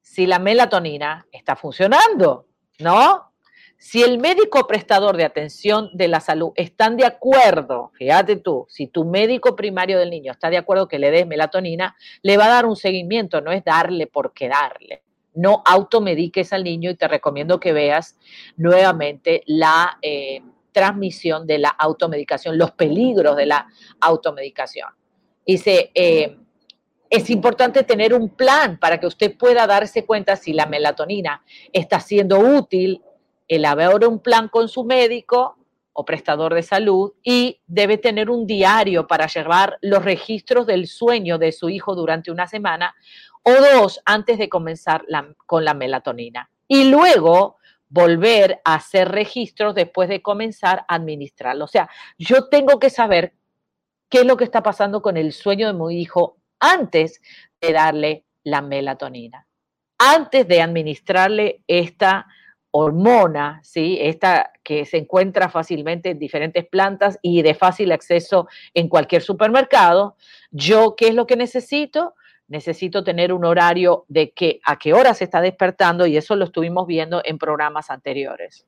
si 0.00 0.26
la 0.26 0.38
melatonina 0.38 1.26
está 1.32 1.56
funcionando, 1.56 2.46
¿no? 2.78 3.32
Si 3.78 4.02
el 4.02 4.18
médico 4.18 4.66
prestador 4.68 5.16
de 5.16 5.24
atención 5.24 5.90
de 5.92 6.06
la 6.06 6.20
salud 6.20 6.52
están 6.54 6.96
de 6.96 7.04
acuerdo, 7.04 7.90
fíjate 7.94 8.36
tú, 8.36 8.66
si 8.68 8.86
tu 8.86 9.04
médico 9.04 9.56
primario 9.56 9.98
del 9.98 10.10
niño 10.10 10.30
está 10.30 10.50
de 10.50 10.56
acuerdo 10.56 10.86
que 10.86 11.00
le 11.00 11.10
des 11.10 11.26
melatonina, 11.26 11.96
le 12.22 12.36
va 12.36 12.46
a 12.46 12.48
dar 12.48 12.66
un 12.66 12.76
seguimiento, 12.76 13.40
no 13.40 13.50
es 13.50 13.64
darle 13.64 14.06
por 14.06 14.32
qué 14.32 14.48
darle 14.48 15.02
no 15.38 15.62
automediques 15.64 16.52
al 16.52 16.64
niño 16.64 16.90
y 16.90 16.96
te 16.96 17.06
recomiendo 17.06 17.60
que 17.60 17.72
veas 17.72 18.16
nuevamente 18.56 19.42
la 19.46 19.98
eh, 20.02 20.42
transmisión 20.72 21.46
de 21.46 21.58
la 21.58 21.68
automedicación, 21.68 22.58
los 22.58 22.72
peligros 22.72 23.36
de 23.36 23.46
la 23.46 23.68
automedicación. 24.00 24.88
Dice, 25.46 25.90
eh, 25.94 26.36
es 27.08 27.30
importante 27.30 27.84
tener 27.84 28.14
un 28.14 28.30
plan 28.30 28.78
para 28.78 28.98
que 28.98 29.06
usted 29.06 29.36
pueda 29.36 29.66
darse 29.66 30.04
cuenta 30.04 30.34
si 30.34 30.52
la 30.52 30.66
melatonina 30.66 31.42
está 31.72 32.00
siendo 32.00 32.38
útil, 32.40 33.00
elabore 33.46 34.06
un 34.06 34.18
plan 34.18 34.48
con 34.48 34.68
su 34.68 34.84
médico 34.84 35.57
o 36.00 36.04
prestador 36.04 36.54
de 36.54 36.62
salud 36.62 37.14
y 37.24 37.60
debe 37.66 37.98
tener 37.98 38.30
un 38.30 38.46
diario 38.46 39.08
para 39.08 39.26
llevar 39.26 39.78
los 39.80 40.04
registros 40.04 40.64
del 40.64 40.86
sueño 40.86 41.38
de 41.38 41.50
su 41.50 41.70
hijo 41.70 41.96
durante 41.96 42.30
una 42.30 42.46
semana 42.46 42.94
o 43.42 43.50
dos 43.50 44.00
antes 44.04 44.38
de 44.38 44.48
comenzar 44.48 45.04
con 45.44 45.64
la 45.64 45.74
melatonina. 45.74 46.52
Y 46.68 46.88
luego 46.88 47.56
volver 47.88 48.60
a 48.64 48.74
hacer 48.74 49.08
registros 49.08 49.74
después 49.74 50.08
de 50.08 50.22
comenzar 50.22 50.84
a 50.86 50.94
administrarlo. 50.94 51.64
O 51.64 51.68
sea, 51.68 51.90
yo 52.16 52.48
tengo 52.48 52.78
que 52.78 52.90
saber 52.90 53.34
qué 54.08 54.18
es 54.18 54.24
lo 54.24 54.36
que 54.36 54.44
está 54.44 54.62
pasando 54.62 55.02
con 55.02 55.16
el 55.16 55.32
sueño 55.32 55.66
de 55.66 55.72
mi 55.72 56.00
hijo 56.00 56.36
antes 56.60 57.20
de 57.60 57.72
darle 57.72 58.24
la 58.44 58.62
melatonina, 58.62 59.48
antes 59.98 60.46
de 60.46 60.62
administrarle 60.62 61.64
esta 61.66 62.28
hormona, 62.70 63.60
¿sí? 63.64 63.98
Esta 64.00 64.52
que 64.68 64.84
se 64.84 64.98
encuentra 64.98 65.48
fácilmente 65.48 66.10
en 66.10 66.18
diferentes 66.18 66.66
plantas 66.66 67.18
y 67.22 67.40
de 67.40 67.54
fácil 67.54 67.90
acceso 67.90 68.48
en 68.74 68.90
cualquier 68.90 69.22
supermercado. 69.22 70.14
Yo, 70.50 70.94
¿qué 70.94 71.08
es 71.08 71.14
lo 71.14 71.26
que 71.26 71.36
necesito? 71.36 72.14
necesito 72.48 73.04
tener 73.04 73.34
un 73.34 73.44
horario 73.44 74.06
de 74.08 74.30
que, 74.30 74.58
a 74.64 74.78
qué 74.78 74.94
hora 74.94 75.12
se 75.12 75.24
está 75.24 75.42
despertando 75.42 76.06
y 76.06 76.16
eso 76.16 76.34
lo 76.34 76.46
estuvimos 76.46 76.86
viendo 76.86 77.20
en 77.24 77.36
programas 77.36 77.90
anteriores. 77.90 78.66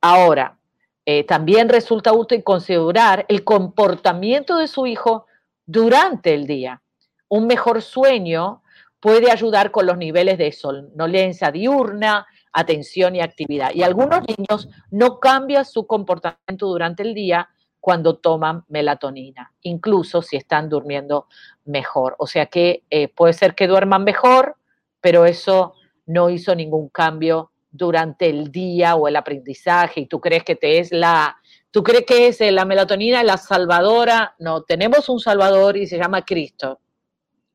Ahora, 0.00 0.58
eh, 1.06 1.22
también 1.22 1.68
resulta 1.68 2.12
útil 2.12 2.42
considerar 2.42 3.24
el 3.28 3.44
comportamiento 3.44 4.56
de 4.56 4.66
su 4.66 4.88
hijo 4.88 5.26
durante 5.64 6.34
el 6.34 6.48
día. 6.48 6.82
Un 7.28 7.46
mejor 7.46 7.82
sueño 7.82 8.62
puede 8.98 9.30
ayudar 9.30 9.70
con 9.70 9.86
los 9.86 9.96
niveles 9.96 10.36
de 10.36 10.50
somnolencia 10.50 11.52
diurna, 11.52 12.26
atención 12.52 13.16
y 13.16 13.20
actividad. 13.20 13.70
Y 13.74 13.82
algunos 13.82 14.20
niños 14.26 14.68
no 14.90 15.20
cambian 15.20 15.64
su 15.64 15.86
comportamiento 15.86 16.66
durante 16.66 17.02
el 17.02 17.14
día 17.14 17.48
cuando 17.80 18.16
toman 18.16 18.64
melatonina, 18.68 19.52
incluso 19.62 20.20
si 20.22 20.36
están 20.36 20.68
durmiendo 20.68 21.26
mejor. 21.64 22.16
O 22.18 22.26
sea 22.26 22.46
que 22.46 22.84
eh, 22.90 23.08
puede 23.08 23.32
ser 23.32 23.54
que 23.54 23.66
duerman 23.66 24.04
mejor, 24.04 24.56
pero 25.00 25.26
eso 25.26 25.74
no 26.06 26.30
hizo 26.30 26.54
ningún 26.54 26.88
cambio 26.88 27.52
durante 27.70 28.28
el 28.28 28.50
día 28.50 28.96
o 28.96 29.08
el 29.08 29.16
aprendizaje 29.16 30.00
y 30.00 30.06
tú 30.06 30.20
crees 30.20 30.42
que 30.42 30.56
te 30.56 30.78
es 30.78 30.90
la, 30.90 31.36
tú 31.70 31.82
crees 31.82 32.04
que 32.06 32.28
es 32.28 32.40
eh, 32.40 32.50
la 32.50 32.64
melatonina 32.64 33.22
la 33.22 33.36
salvadora. 33.36 34.34
No, 34.38 34.62
tenemos 34.62 35.08
un 35.08 35.20
salvador 35.20 35.76
y 35.76 35.86
se 35.86 35.98
llama 35.98 36.24
Cristo. 36.24 36.80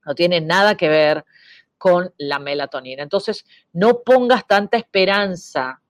No 0.05 0.15
tiene 0.15 0.41
nada 0.41 0.75
que 0.75 0.89
ver 0.89 1.25
con 1.83 2.13
la 2.17 2.39
melatonina. 2.39 3.03
Entonces, 3.03 3.45
no 3.73 4.03
pongas 4.03 4.47
tanta 4.47 4.77
esperanza 4.77 5.81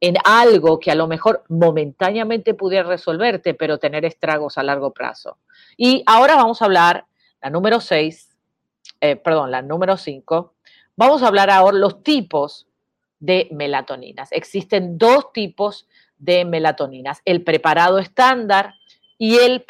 en 0.00 0.16
algo 0.24 0.80
que 0.80 0.90
a 0.90 0.94
lo 0.94 1.06
mejor 1.06 1.44
momentáneamente 1.50 2.54
pudiera 2.54 2.88
resolverte, 2.88 3.52
pero 3.52 3.76
tener 3.76 4.06
estragos 4.06 4.56
a 4.56 4.62
largo 4.62 4.94
plazo. 4.94 5.36
Y 5.76 6.02
ahora 6.06 6.36
vamos 6.36 6.62
a 6.62 6.64
hablar, 6.64 7.04
la 7.42 7.50
número 7.50 7.80
6, 7.80 8.34
eh, 9.02 9.16
perdón, 9.16 9.50
la 9.50 9.60
número 9.60 9.98
5, 9.98 10.54
vamos 10.96 11.22
a 11.22 11.26
hablar 11.26 11.50
ahora 11.50 11.76
los 11.76 12.02
tipos 12.02 12.66
de 13.20 13.46
melatoninas. 13.50 14.32
Existen 14.32 14.96
dos 14.96 15.34
tipos 15.34 15.86
de 16.16 16.46
melatoninas, 16.46 17.20
el 17.26 17.44
preparado 17.44 17.98
estándar 17.98 18.72
y 19.18 19.36
el, 19.36 19.66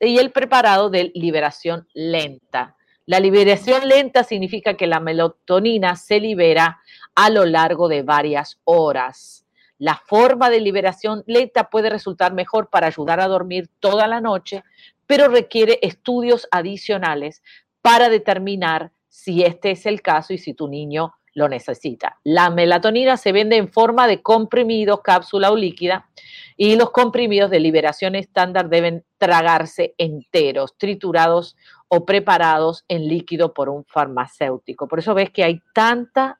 y 0.00 0.18
el 0.18 0.32
preparado 0.32 0.90
de 0.90 1.12
liberación 1.14 1.88
lenta. 1.94 2.76
La 3.08 3.20
liberación 3.20 3.88
lenta 3.88 4.22
significa 4.22 4.74
que 4.74 4.86
la 4.86 5.00
melatonina 5.00 5.96
se 5.96 6.20
libera 6.20 6.82
a 7.14 7.30
lo 7.30 7.46
largo 7.46 7.88
de 7.88 8.02
varias 8.02 8.60
horas. 8.64 9.46
La 9.78 9.94
forma 9.94 10.50
de 10.50 10.60
liberación 10.60 11.24
lenta 11.26 11.70
puede 11.70 11.88
resultar 11.88 12.34
mejor 12.34 12.68
para 12.68 12.88
ayudar 12.88 13.18
a 13.20 13.26
dormir 13.26 13.70
toda 13.80 14.06
la 14.08 14.20
noche, 14.20 14.62
pero 15.06 15.28
requiere 15.28 15.78
estudios 15.80 16.48
adicionales 16.50 17.42
para 17.80 18.10
determinar 18.10 18.92
si 19.08 19.42
este 19.42 19.70
es 19.70 19.86
el 19.86 20.02
caso 20.02 20.34
y 20.34 20.38
si 20.38 20.52
tu 20.52 20.68
niño 20.68 21.14
lo 21.32 21.48
necesita. 21.48 22.18
La 22.24 22.50
melatonina 22.50 23.16
se 23.16 23.32
vende 23.32 23.56
en 23.56 23.72
forma 23.72 24.06
de 24.06 24.20
comprimidos, 24.20 25.00
cápsula 25.00 25.50
o 25.50 25.56
líquida, 25.56 26.10
y 26.58 26.76
los 26.76 26.90
comprimidos 26.90 27.50
de 27.50 27.60
liberación 27.60 28.16
estándar 28.16 28.68
deben 28.68 29.04
tragarse 29.16 29.94
enteros, 29.96 30.76
triturados 30.76 31.56
o 31.88 32.04
preparados 32.04 32.84
en 32.88 33.08
líquido 33.08 33.52
por 33.52 33.68
un 33.68 33.84
farmacéutico. 33.84 34.86
Por 34.86 34.98
eso 34.98 35.14
ves 35.14 35.30
que 35.30 35.44
hay 35.44 35.60
tanta 35.72 36.38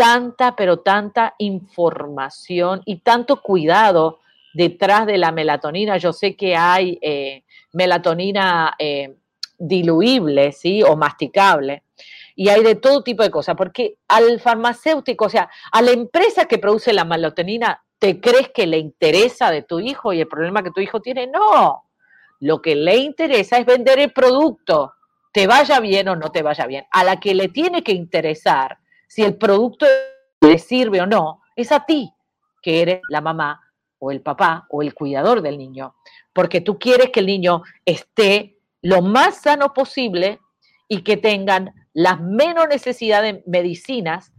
tanta, 0.00 0.56
pero 0.56 0.78
tanta 0.78 1.34
información 1.36 2.80
y 2.86 3.00
tanto 3.00 3.42
cuidado 3.42 4.20
detrás 4.54 5.04
de 5.04 5.18
la 5.18 5.30
melatonina. 5.30 5.98
Yo 5.98 6.14
sé 6.14 6.36
que 6.36 6.56
hay 6.56 6.98
eh, 7.02 7.44
melatonina 7.74 8.74
eh, 8.78 9.16
diluible, 9.58 10.52
¿sí? 10.52 10.82
O 10.82 10.96
masticable. 10.96 11.82
Y 12.34 12.48
hay 12.48 12.62
de 12.62 12.76
todo 12.76 13.02
tipo 13.02 13.22
de 13.22 13.30
cosas, 13.30 13.54
porque 13.56 13.98
al 14.08 14.40
farmacéutico, 14.40 15.26
o 15.26 15.28
sea, 15.28 15.50
a 15.70 15.82
la 15.82 15.90
empresa 15.90 16.46
que 16.46 16.56
produce 16.56 16.94
la 16.94 17.04
melatonina, 17.04 17.84
¿te 17.98 18.22
crees 18.22 18.48
que 18.48 18.66
le 18.66 18.78
interesa 18.78 19.50
de 19.50 19.60
tu 19.60 19.80
hijo 19.80 20.14
y 20.14 20.20
el 20.22 20.28
problema 20.28 20.62
que 20.62 20.70
tu 20.70 20.80
hijo 20.80 21.00
tiene? 21.00 21.26
No. 21.26 21.89
Lo 22.40 22.60
que 22.60 22.74
le 22.74 22.96
interesa 22.96 23.58
es 23.58 23.66
vender 23.66 23.98
el 23.98 24.12
producto, 24.12 24.94
te 25.32 25.46
vaya 25.46 25.78
bien 25.80 26.08
o 26.08 26.16
no 26.16 26.30
te 26.30 26.42
vaya 26.42 26.66
bien. 26.66 26.86
A 26.90 27.04
la 27.04 27.20
que 27.20 27.34
le 27.34 27.48
tiene 27.48 27.82
que 27.82 27.92
interesar 27.92 28.78
si 29.06 29.22
el 29.22 29.36
producto 29.36 29.86
le 30.40 30.58
sirve 30.58 31.00
o 31.00 31.06
no, 31.06 31.42
es 31.54 31.70
a 31.72 31.84
ti, 31.84 32.12
que 32.62 32.82
eres 32.82 33.00
la 33.08 33.20
mamá 33.20 33.60
o 33.98 34.10
el 34.10 34.22
papá 34.22 34.66
o 34.70 34.82
el 34.82 34.94
cuidador 34.94 35.42
del 35.42 35.58
niño, 35.58 35.94
porque 36.32 36.60
tú 36.60 36.78
quieres 36.78 37.10
que 37.10 37.20
el 37.20 37.26
niño 37.26 37.62
esté 37.84 38.58
lo 38.82 39.02
más 39.02 39.42
sano 39.42 39.74
posible 39.74 40.40
y 40.88 41.02
que 41.02 41.16
tengan 41.16 41.74
las 41.92 42.20
menos 42.20 42.66
necesidad 42.68 43.22
de 43.22 43.42
medicinas 43.46 44.32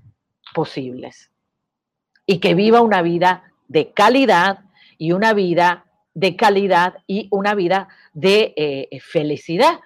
posibles 0.54 1.32
y 2.26 2.40
que 2.40 2.56
viva 2.56 2.82
una 2.82 3.02
vida 3.02 3.44
de 3.68 3.92
calidad 3.94 4.60
y 4.98 5.12
una 5.12 5.34
vida 5.34 5.86
de 6.14 6.36
calidad 6.36 6.96
y 7.08 7.28
una 7.32 7.56
vida 7.56 7.88
de 8.14 8.54
eh, 8.58 9.00
felicidad. 9.00 9.80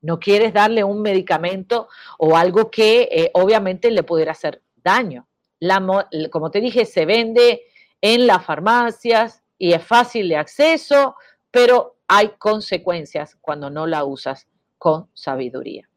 No 0.00 0.18
quieres 0.18 0.52
darle 0.52 0.82
un 0.84 1.02
medicamento 1.02 1.88
o 2.18 2.36
algo 2.36 2.70
que 2.70 3.08
eh, 3.10 3.30
obviamente 3.34 3.90
le 3.90 4.02
pudiera 4.02 4.32
hacer 4.32 4.62
daño. 4.76 5.28
como 6.30 6.50
te 6.50 6.60
dije, 6.60 6.86
se 6.86 7.04
vende 7.04 7.62
en 8.00 8.26
las 8.26 8.44
farmacias 8.44 9.42
y 9.58 9.72
es 9.72 9.82
fácil 9.82 10.28
de 10.30 10.36
acceso, 10.36 11.16
pero 11.50 11.98
hay 12.08 12.30
consecuencias 12.38 13.36
cuando 13.40 13.68
no 13.68 13.86
la 13.86 14.04
usas 14.04 14.48
con 14.78 15.10
sabiduría. 15.12 15.88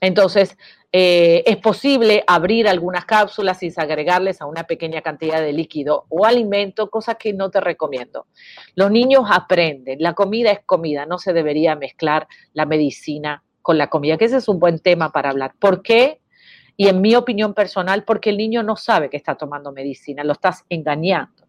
Entonces, 0.00 0.56
eh, 0.94 1.42
es 1.46 1.56
posible 1.56 2.22
abrir 2.26 2.68
algunas 2.68 3.06
cápsulas 3.06 3.62
y 3.62 3.72
agregarles 3.74 4.42
a 4.42 4.46
una 4.46 4.64
pequeña 4.64 5.00
cantidad 5.00 5.40
de 5.40 5.54
líquido 5.54 6.04
o 6.10 6.26
alimento, 6.26 6.90
cosas 6.90 7.16
que 7.16 7.32
no 7.32 7.50
te 7.50 7.60
recomiendo. 7.60 8.26
Los 8.74 8.90
niños 8.90 9.24
aprenden, 9.30 10.02
la 10.02 10.12
comida 10.12 10.50
es 10.50 10.60
comida, 10.66 11.06
no 11.06 11.18
se 11.18 11.32
debería 11.32 11.76
mezclar 11.76 12.28
la 12.52 12.66
medicina 12.66 13.42
con 13.62 13.78
la 13.78 13.88
comida, 13.88 14.18
que 14.18 14.26
ese 14.26 14.36
es 14.36 14.48
un 14.48 14.58
buen 14.58 14.80
tema 14.80 15.10
para 15.12 15.30
hablar. 15.30 15.54
¿Por 15.58 15.82
qué? 15.82 16.20
Y 16.76 16.88
en 16.88 17.00
mi 17.00 17.14
opinión 17.14 17.54
personal, 17.54 18.04
porque 18.04 18.30
el 18.30 18.36
niño 18.36 18.62
no 18.62 18.76
sabe 18.76 19.08
que 19.08 19.16
está 19.16 19.34
tomando 19.34 19.72
medicina, 19.72 20.24
lo 20.24 20.32
estás 20.32 20.64
engañando. 20.68 21.42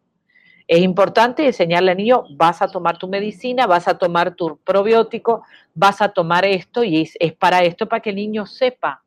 Es 0.67 0.79
importante 0.79 1.45
enseñarle 1.45 1.91
al 1.91 1.97
niño, 1.97 2.23
vas 2.31 2.61
a 2.61 2.67
tomar 2.67 2.97
tu 2.97 3.07
medicina, 3.07 3.67
vas 3.67 3.87
a 3.87 3.97
tomar 3.97 4.35
tu 4.35 4.57
probiótico, 4.57 5.43
vas 5.73 6.01
a 6.01 6.09
tomar 6.09 6.45
esto 6.45 6.83
y 6.83 7.01
es, 7.01 7.33
para 7.33 7.63
esto, 7.63 7.87
para 7.87 8.01
que 8.01 8.11
el 8.11 8.15
niño 8.15 8.45
sepa, 8.45 9.02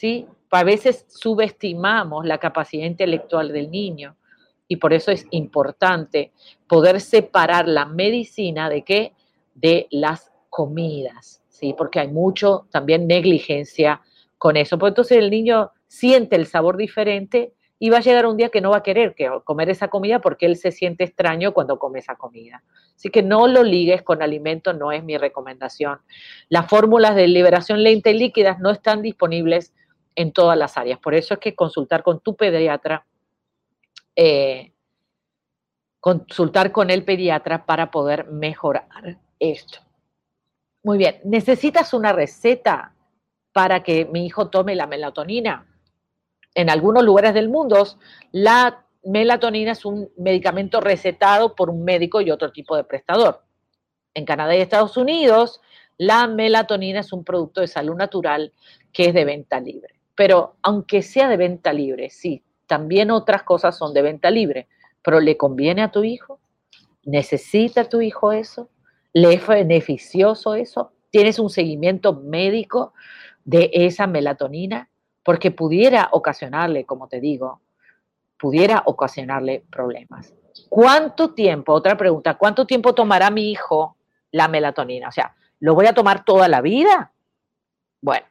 ¿sí? 0.00 0.26
A 0.50 0.64
veces 0.64 1.04
subestimamos 1.08 2.24
la 2.24 2.38
capacidad 2.38 2.86
intelectual 2.86 3.52
del 3.52 3.70
niño 3.70 4.16
y 4.66 4.76
por 4.76 4.94
eso 4.94 5.10
es 5.10 5.26
importante 5.30 6.32
poder 6.66 7.02
separar 7.02 7.68
la 7.68 7.84
medicina 7.84 8.70
de 8.70 8.82
qué? 8.82 9.12
De 9.54 9.88
las 9.90 10.32
comidas, 10.48 11.42
¿sí? 11.50 11.74
Porque 11.76 12.00
hay 12.00 12.08
mucho 12.08 12.66
también 12.70 13.06
negligencia 13.06 14.00
con 14.38 14.56
eso. 14.56 14.78
Pues 14.78 14.92
entonces 14.92 15.18
el 15.18 15.30
niño 15.30 15.70
siente 15.86 16.34
el 16.36 16.46
sabor 16.46 16.78
diferente 16.78 17.52
y 17.78 17.90
va 17.90 17.98
a 17.98 18.00
llegar 18.00 18.24
un 18.24 18.38
día 18.38 18.48
que 18.48 18.62
no 18.62 18.70
va 18.70 18.78
a 18.78 18.82
querer 18.82 19.14
comer 19.44 19.68
esa 19.68 19.88
comida 19.88 20.20
porque 20.20 20.46
él 20.46 20.56
se 20.56 20.72
siente 20.72 21.04
extraño 21.04 21.52
cuando 21.52 21.78
come 21.78 21.98
esa 21.98 22.14
comida. 22.14 22.62
Así 22.96 23.10
que 23.10 23.22
no 23.22 23.48
lo 23.48 23.64
ligues 23.64 24.02
con 24.02 24.22
alimento, 24.22 24.72
no 24.72 24.92
es 24.92 25.04
mi 25.04 25.18
recomendación. 25.18 25.98
Las 26.48 26.68
fórmulas 26.68 27.14
de 27.16 27.28
liberación 27.28 27.82
lenta 27.82 28.08
y 28.08 28.18
líquidas 28.18 28.60
no 28.60 28.70
están 28.70 29.02
disponibles 29.02 29.74
en 30.14 30.32
todas 30.32 30.56
las 30.56 30.76
áreas. 30.76 30.98
Por 30.98 31.14
eso 31.14 31.34
es 31.34 31.40
que 31.40 31.54
consultar 31.54 32.02
con 32.02 32.20
tu 32.20 32.36
pediatra, 32.36 33.06
eh, 34.16 34.72
consultar 36.00 36.72
con 36.72 36.90
el 36.90 37.04
pediatra 37.04 37.64
para 37.64 37.90
poder 37.90 38.26
mejorar 38.26 39.18
esto. 39.38 39.80
Muy 40.82 40.98
bien, 40.98 41.20
¿necesitas 41.24 41.92
una 41.92 42.12
receta 42.12 42.94
para 43.52 43.82
que 43.82 44.06
mi 44.06 44.26
hijo 44.26 44.48
tome 44.48 44.74
la 44.74 44.86
melatonina? 44.86 45.66
en 46.54 46.70
algunos 46.70 47.04
lugares 47.04 47.34
del 47.34 47.48
mundo, 47.48 47.86
la 48.32 48.84
melatonina 49.04 49.72
es 49.72 49.84
un 49.84 50.10
medicamento 50.16 50.80
recetado 50.80 51.54
por 51.54 51.70
un 51.70 51.84
médico 51.84 52.20
y 52.20 52.30
otro 52.30 52.50
tipo 52.52 52.76
de 52.76 52.84
prestador. 52.84 53.42
En 54.14 54.24
Canadá 54.24 54.54
y 54.56 54.60
Estados 54.60 54.96
Unidos, 54.96 55.60
la 55.96 56.26
melatonina 56.26 57.00
es 57.00 57.12
un 57.12 57.24
producto 57.24 57.60
de 57.60 57.68
salud 57.68 57.94
natural 57.94 58.52
que 58.92 59.06
es 59.06 59.14
de 59.14 59.24
venta 59.24 59.60
libre. 59.60 59.99
Pero 60.20 60.56
aunque 60.60 61.00
sea 61.00 61.30
de 61.30 61.38
venta 61.38 61.72
libre, 61.72 62.10
sí, 62.10 62.42
también 62.66 63.10
otras 63.10 63.42
cosas 63.42 63.78
son 63.78 63.94
de 63.94 64.02
venta 64.02 64.30
libre. 64.30 64.68
Pero 65.00 65.18
¿le 65.18 65.38
conviene 65.38 65.80
a 65.80 65.90
tu 65.90 66.04
hijo? 66.04 66.40
¿Necesita 67.04 67.88
tu 67.88 68.02
hijo 68.02 68.30
eso? 68.30 68.68
¿Le 69.14 69.32
es 69.32 69.46
beneficioso 69.46 70.54
eso? 70.54 70.92
¿Tienes 71.08 71.38
un 71.38 71.48
seguimiento 71.48 72.12
médico 72.12 72.92
de 73.46 73.70
esa 73.72 74.06
melatonina? 74.06 74.90
porque 75.22 75.50
pudiera 75.50 76.08
ocasionarle, 76.12 76.84
como 76.84 77.08
te 77.08 77.20
digo, 77.20 77.60
pudiera 78.38 78.82
ocasionarle 78.86 79.64
problemas. 79.70 80.34
¿Cuánto 80.68 81.34
tiempo, 81.34 81.72
otra 81.72 81.96
pregunta, 81.96 82.34
cuánto 82.34 82.66
tiempo 82.66 82.94
tomará 82.94 83.30
mi 83.30 83.50
hijo 83.50 83.96
la 84.32 84.48
melatonina? 84.48 85.08
O 85.08 85.12
sea, 85.12 85.34
¿lo 85.60 85.74
voy 85.74 85.86
a 85.86 85.94
tomar 85.94 86.24
toda 86.24 86.48
la 86.48 86.60
vida? 86.60 87.12
Bueno, 88.00 88.26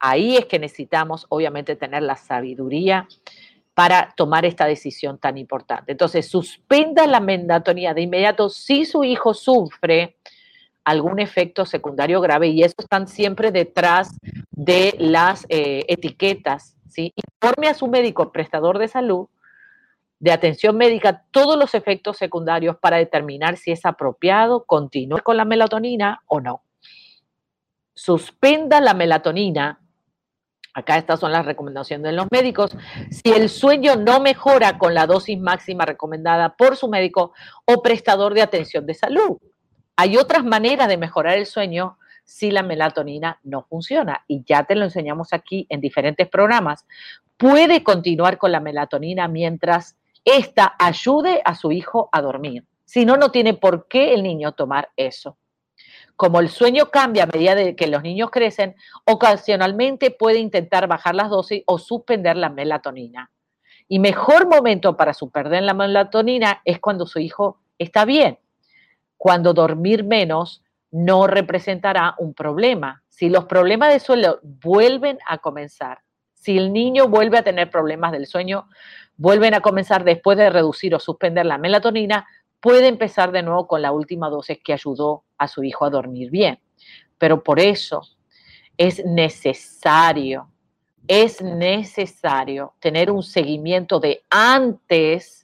ahí 0.00 0.36
es 0.36 0.46
que 0.46 0.58
necesitamos 0.58 1.26
obviamente 1.28 1.76
tener 1.76 2.02
la 2.02 2.16
sabiduría 2.16 3.06
para 3.74 4.12
tomar 4.16 4.44
esta 4.44 4.66
decisión 4.66 5.18
tan 5.18 5.38
importante. 5.38 5.92
Entonces, 5.92 6.28
suspenda 6.28 7.06
la 7.06 7.20
melatonina 7.20 7.94
de 7.94 8.02
inmediato 8.02 8.48
si 8.48 8.84
su 8.84 9.04
hijo 9.04 9.34
sufre 9.34 10.16
algún 10.84 11.20
efecto 11.20 11.66
secundario 11.66 12.20
grave 12.20 12.48
y 12.48 12.62
eso 12.62 12.74
están 12.78 13.06
siempre 13.06 13.52
detrás 13.52 14.18
de 14.50 14.94
las 14.98 15.46
eh, 15.48 15.84
etiquetas. 15.88 16.74
Informe 16.96 17.68
a 17.68 17.74
su 17.74 17.86
médico 17.86 18.32
prestador 18.32 18.78
de 18.78 18.88
salud 18.88 19.28
de 20.20 20.32
atención 20.32 20.76
médica 20.76 21.24
todos 21.30 21.56
los 21.56 21.74
efectos 21.74 22.16
secundarios 22.16 22.76
para 22.76 22.96
determinar 22.96 23.56
si 23.56 23.70
es 23.70 23.84
apropiado 23.84 24.64
continuar 24.64 25.22
con 25.22 25.36
la 25.36 25.44
melatonina 25.44 26.22
o 26.26 26.40
no. 26.40 26.62
Suspenda 27.94 28.80
la 28.80 28.94
melatonina. 28.94 29.80
Acá 30.78 30.96
estas 30.96 31.18
son 31.18 31.32
las 31.32 31.44
recomendaciones 31.44 32.04
de 32.04 32.12
los 32.12 32.28
médicos. 32.30 32.70
Si 33.10 33.32
el 33.32 33.48
sueño 33.48 33.96
no 33.96 34.20
mejora 34.20 34.78
con 34.78 34.94
la 34.94 35.08
dosis 35.08 35.36
máxima 35.36 35.84
recomendada 35.84 36.54
por 36.54 36.76
su 36.76 36.86
médico 36.86 37.32
o 37.64 37.82
prestador 37.82 38.32
de 38.32 38.42
atención 38.42 38.86
de 38.86 38.94
salud. 38.94 39.38
Hay 39.96 40.16
otras 40.16 40.44
maneras 40.44 40.86
de 40.86 40.96
mejorar 40.96 41.36
el 41.36 41.46
sueño 41.46 41.98
si 42.24 42.52
la 42.52 42.62
melatonina 42.62 43.40
no 43.42 43.62
funciona. 43.68 44.22
Y 44.28 44.44
ya 44.44 44.62
te 44.62 44.76
lo 44.76 44.84
enseñamos 44.84 45.32
aquí 45.32 45.66
en 45.68 45.80
diferentes 45.80 46.28
programas. 46.28 46.86
Puede 47.36 47.82
continuar 47.82 48.38
con 48.38 48.52
la 48.52 48.60
melatonina 48.60 49.26
mientras 49.26 49.96
ésta 50.24 50.76
ayude 50.78 51.42
a 51.44 51.56
su 51.56 51.72
hijo 51.72 52.08
a 52.12 52.22
dormir. 52.22 52.64
Si 52.84 53.04
no, 53.04 53.16
no 53.16 53.32
tiene 53.32 53.54
por 53.54 53.88
qué 53.88 54.14
el 54.14 54.22
niño 54.22 54.52
tomar 54.52 54.90
eso. 54.96 55.38
Como 56.18 56.40
el 56.40 56.48
sueño 56.48 56.90
cambia 56.90 57.22
a 57.22 57.26
medida 57.26 57.76
que 57.76 57.86
los 57.86 58.02
niños 58.02 58.30
crecen, 58.32 58.74
ocasionalmente 59.04 60.10
puede 60.10 60.40
intentar 60.40 60.88
bajar 60.88 61.14
las 61.14 61.30
dosis 61.30 61.62
o 61.64 61.78
suspender 61.78 62.36
la 62.36 62.48
melatonina. 62.48 63.30
Y 63.86 64.00
mejor 64.00 64.48
momento 64.48 64.96
para 64.96 65.14
suspender 65.14 65.62
la 65.62 65.74
melatonina 65.74 66.60
es 66.64 66.80
cuando 66.80 67.06
su 67.06 67.20
hijo 67.20 67.60
está 67.78 68.04
bien. 68.04 68.40
Cuando 69.16 69.54
dormir 69.54 70.02
menos 70.02 70.64
no 70.90 71.28
representará 71.28 72.16
un 72.18 72.34
problema. 72.34 73.04
Si 73.08 73.28
los 73.28 73.44
problemas 73.44 73.92
de 73.92 74.00
sueño 74.00 74.40
vuelven 74.42 75.20
a 75.24 75.38
comenzar, 75.38 76.00
si 76.34 76.58
el 76.58 76.72
niño 76.72 77.06
vuelve 77.06 77.38
a 77.38 77.44
tener 77.44 77.70
problemas 77.70 78.10
del 78.10 78.26
sueño, 78.26 78.68
vuelven 79.16 79.54
a 79.54 79.60
comenzar 79.60 80.02
después 80.02 80.36
de 80.36 80.50
reducir 80.50 80.96
o 80.96 80.98
suspender 80.98 81.46
la 81.46 81.58
melatonina, 81.58 82.26
puede 82.60 82.88
empezar 82.88 83.32
de 83.32 83.42
nuevo 83.42 83.66
con 83.66 83.82
la 83.82 83.92
última 83.92 84.28
dosis 84.28 84.58
que 84.62 84.72
ayudó 84.72 85.24
a 85.36 85.48
su 85.48 85.64
hijo 85.64 85.84
a 85.84 85.90
dormir 85.90 86.30
bien. 86.30 86.60
Pero 87.18 87.42
por 87.42 87.60
eso 87.60 88.02
es 88.76 89.04
necesario, 89.04 90.50
es 91.06 91.42
necesario 91.42 92.74
tener 92.80 93.10
un 93.10 93.22
seguimiento 93.22 94.00
de 94.00 94.22
antes 94.30 95.38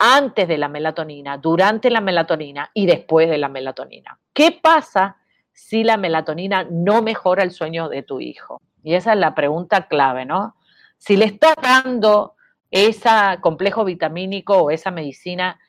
antes 0.00 0.48
de 0.48 0.56
la 0.56 0.68
melatonina, 0.68 1.36
durante 1.36 1.90
la 1.90 2.00
melatonina 2.00 2.70
y 2.72 2.86
después 2.86 3.28
de 3.28 3.36
la 3.36 3.50
melatonina. 3.50 4.18
¿Qué 4.32 4.50
pasa 4.50 5.18
si 5.52 5.84
la 5.84 5.98
melatonina 5.98 6.66
no 6.70 7.02
mejora 7.02 7.42
el 7.42 7.50
sueño 7.50 7.90
de 7.90 8.02
tu 8.02 8.18
hijo? 8.18 8.62
Y 8.82 8.94
esa 8.94 9.12
es 9.12 9.18
la 9.18 9.34
pregunta 9.34 9.88
clave, 9.88 10.24
¿no? 10.24 10.56
Si 10.96 11.18
le 11.18 11.26
está 11.26 11.54
dando 11.62 12.34
ese 12.70 13.10
complejo 13.42 13.84
vitamínico 13.84 14.56
o 14.56 14.70
esa 14.70 14.90
medicina 14.90 15.60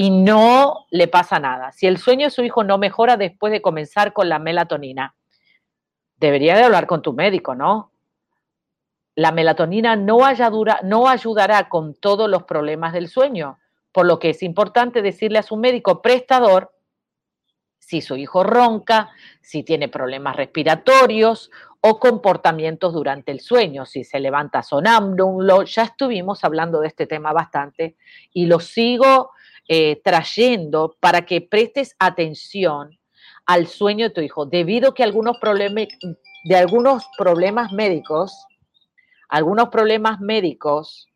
y 0.00 0.10
no 0.10 0.86
le 0.92 1.08
pasa 1.08 1.40
nada, 1.40 1.72
si 1.72 1.88
el 1.88 1.98
sueño 1.98 2.26
de 2.26 2.30
su 2.30 2.44
hijo 2.44 2.62
no 2.62 2.78
mejora 2.78 3.16
después 3.16 3.50
de 3.50 3.60
comenzar 3.60 4.12
con 4.12 4.28
la 4.28 4.38
melatonina, 4.38 5.16
debería 6.18 6.56
de 6.56 6.62
hablar 6.62 6.86
con 6.86 7.02
tu 7.02 7.14
médico, 7.14 7.56
¿no? 7.56 7.90
La 9.16 9.32
melatonina 9.32 9.96
no, 9.96 10.18
no 10.84 11.08
ayudará 11.08 11.68
con 11.68 11.94
todos 11.94 12.30
los 12.30 12.44
problemas 12.44 12.92
del 12.92 13.08
sueño 13.08 13.58
por 13.90 14.06
lo 14.06 14.20
que 14.20 14.30
es 14.30 14.44
importante 14.44 15.02
decirle 15.02 15.40
a 15.40 15.42
su 15.42 15.56
médico 15.56 16.00
prestador 16.00 16.72
si 17.80 18.00
su 18.00 18.16
hijo 18.16 18.44
ronca, 18.44 19.10
si 19.40 19.64
tiene 19.64 19.88
problemas 19.88 20.36
respiratorios 20.36 21.50
o 21.80 21.98
comportamientos 21.98 22.92
durante 22.92 23.32
el 23.32 23.40
sueño, 23.40 23.84
si 23.84 24.04
se 24.04 24.20
levanta 24.20 24.62
sonámbulo. 24.62 25.64
Ya 25.64 25.82
estuvimos 25.82 26.44
hablando 26.44 26.78
de 26.78 26.86
este 26.86 27.08
tema 27.08 27.32
bastante 27.32 27.96
y 28.32 28.46
lo 28.46 28.60
sigo 28.60 29.32
eh, 29.68 30.00
trayendo 30.02 30.96
para 30.98 31.26
que 31.26 31.42
prestes 31.42 31.94
atención 31.98 32.98
al 33.44 33.66
sueño 33.66 34.08
de 34.08 34.14
tu 34.14 34.20
hijo, 34.22 34.46
debido 34.46 34.94
que 34.94 35.02
algunos 35.02 35.38
problemas, 35.38 35.88
de 36.44 36.56
algunos 36.56 37.06
problemas 37.16 37.70
médicos, 37.72 38.46
algunos 39.28 39.68
problemas 39.68 40.20
médicos 40.20 41.06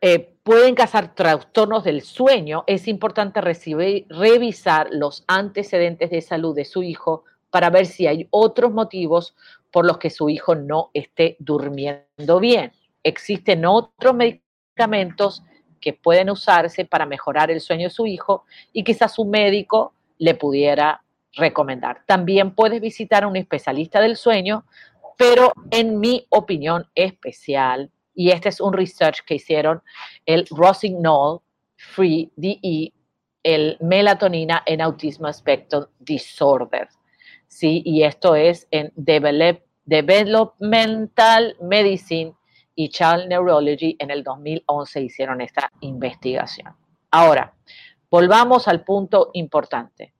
eh, 0.00 0.36
pueden 0.42 0.74
causar 0.74 1.14
trastornos 1.14 1.84
del 1.84 2.02
sueño, 2.02 2.64
es 2.66 2.88
importante 2.88 3.40
revisar 3.40 4.88
los 4.90 5.24
antecedentes 5.28 6.10
de 6.10 6.20
salud 6.20 6.54
de 6.56 6.64
su 6.64 6.82
hijo 6.82 7.24
para 7.50 7.70
ver 7.70 7.86
si 7.86 8.06
hay 8.06 8.26
otros 8.30 8.72
motivos 8.72 9.36
por 9.70 9.84
los 9.86 9.98
que 9.98 10.10
su 10.10 10.28
hijo 10.28 10.54
no 10.54 10.90
esté 10.92 11.36
durmiendo 11.38 12.40
bien. 12.40 12.72
Existen 13.04 13.64
otros 13.64 14.14
medicamentos 14.14 15.42
que 15.82 15.92
pueden 15.92 16.30
usarse 16.30 16.86
para 16.86 17.04
mejorar 17.04 17.50
el 17.50 17.60
sueño 17.60 17.88
de 17.88 17.94
su 17.94 18.06
hijo 18.06 18.44
y 18.72 18.84
quizás 18.84 19.14
su 19.14 19.26
médico 19.26 19.92
le 20.16 20.34
pudiera 20.34 21.02
recomendar. 21.34 22.04
También 22.06 22.54
puedes 22.54 22.80
visitar 22.80 23.24
a 23.24 23.26
un 23.26 23.36
especialista 23.36 24.00
del 24.00 24.16
sueño, 24.16 24.64
pero 25.18 25.52
en 25.70 25.98
mi 25.98 26.26
opinión 26.30 26.86
especial, 26.94 27.90
y 28.14 28.30
este 28.30 28.48
es 28.48 28.60
un 28.60 28.72
research 28.72 29.24
que 29.26 29.34
hicieron 29.34 29.82
el 30.24 30.46
Rossignol 30.50 31.40
Free 31.76 32.30
DE, 32.36 32.92
el 33.42 33.76
melatonina 33.80 34.62
en 34.64 34.80
autismo 34.80 35.30
spectrum 35.32 35.86
disorder. 35.98 36.88
¿sí? 37.48 37.82
Y 37.84 38.04
esto 38.04 38.36
es 38.36 38.68
en 38.70 38.92
Developmental 39.84 41.56
Medicine 41.60 42.34
y 42.74 42.88
Child 42.88 43.28
Neurology 43.28 43.96
en 43.98 44.10
el 44.10 44.22
2011 44.22 45.00
hicieron 45.02 45.40
esta 45.40 45.70
investigación. 45.80 46.74
Ahora, 47.10 47.54
volvamos 48.10 48.68
al 48.68 48.84
punto 48.84 49.30
importante. 49.34 50.14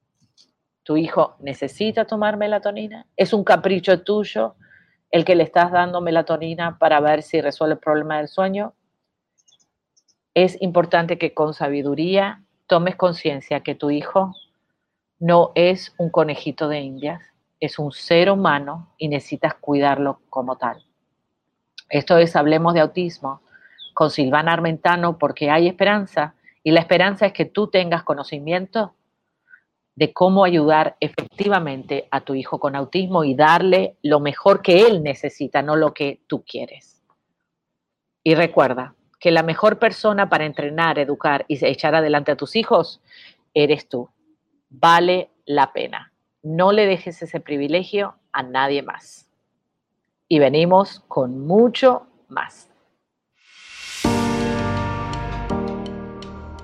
¿Tu 0.82 0.96
hijo 0.96 1.36
necesita 1.40 2.04
tomar 2.06 2.36
melatonina? 2.36 3.06
¿Es 3.16 3.32
un 3.32 3.44
capricho 3.44 4.02
tuyo 4.02 4.56
el 5.10 5.24
que 5.24 5.34
le 5.34 5.44
estás 5.44 5.70
dando 5.70 6.00
melatonina 6.00 6.78
para 6.78 7.00
ver 7.00 7.22
si 7.22 7.40
resuelve 7.40 7.74
el 7.74 7.80
problema 7.80 8.18
del 8.18 8.28
sueño? 8.28 8.74
Es 10.34 10.60
importante 10.60 11.18
que 11.18 11.34
con 11.34 11.54
sabiduría 11.54 12.42
tomes 12.66 12.96
conciencia 12.96 13.60
que 13.60 13.74
tu 13.74 13.90
hijo 13.90 14.34
no 15.18 15.52
es 15.54 15.94
un 15.98 16.10
conejito 16.10 16.68
de 16.68 16.80
indias, 16.80 17.22
es 17.60 17.78
un 17.78 17.92
ser 17.92 18.28
humano 18.28 18.92
y 18.98 19.08
necesitas 19.08 19.54
cuidarlo 19.54 20.20
como 20.28 20.56
tal. 20.56 20.84
Esto 21.92 22.16
es 22.16 22.36
Hablemos 22.36 22.72
de 22.72 22.80
Autismo 22.80 23.42
con 23.92 24.10
Silvana 24.10 24.54
Armentano 24.54 25.18
porque 25.18 25.50
hay 25.50 25.68
esperanza 25.68 26.34
y 26.64 26.70
la 26.70 26.80
esperanza 26.80 27.26
es 27.26 27.34
que 27.34 27.44
tú 27.44 27.66
tengas 27.66 28.02
conocimiento 28.02 28.94
de 29.94 30.14
cómo 30.14 30.42
ayudar 30.44 30.96
efectivamente 31.00 32.08
a 32.10 32.22
tu 32.22 32.34
hijo 32.34 32.58
con 32.58 32.76
autismo 32.76 33.24
y 33.24 33.34
darle 33.34 33.98
lo 34.02 34.20
mejor 34.20 34.62
que 34.62 34.86
él 34.86 35.02
necesita, 35.02 35.60
no 35.60 35.76
lo 35.76 35.92
que 35.92 36.22
tú 36.26 36.42
quieres. 36.46 37.02
Y 38.24 38.36
recuerda 38.36 38.94
que 39.20 39.30
la 39.30 39.42
mejor 39.42 39.78
persona 39.78 40.30
para 40.30 40.46
entrenar, 40.46 40.98
educar 40.98 41.44
y 41.46 41.62
echar 41.62 41.94
adelante 41.94 42.32
a 42.32 42.36
tus 42.36 42.56
hijos 42.56 43.02
eres 43.52 43.86
tú 43.86 44.08
vale 44.70 45.28
la 45.44 45.74
pena. 45.74 46.10
No 46.42 46.72
le 46.72 46.86
dejes 46.86 47.20
ese 47.20 47.38
privilegio 47.38 48.16
a 48.32 48.42
nadie 48.42 48.82
más. 48.82 49.28
Y 50.32 50.38
venimos 50.38 51.04
con 51.08 51.46
mucho 51.46 52.06
más. 52.30 52.70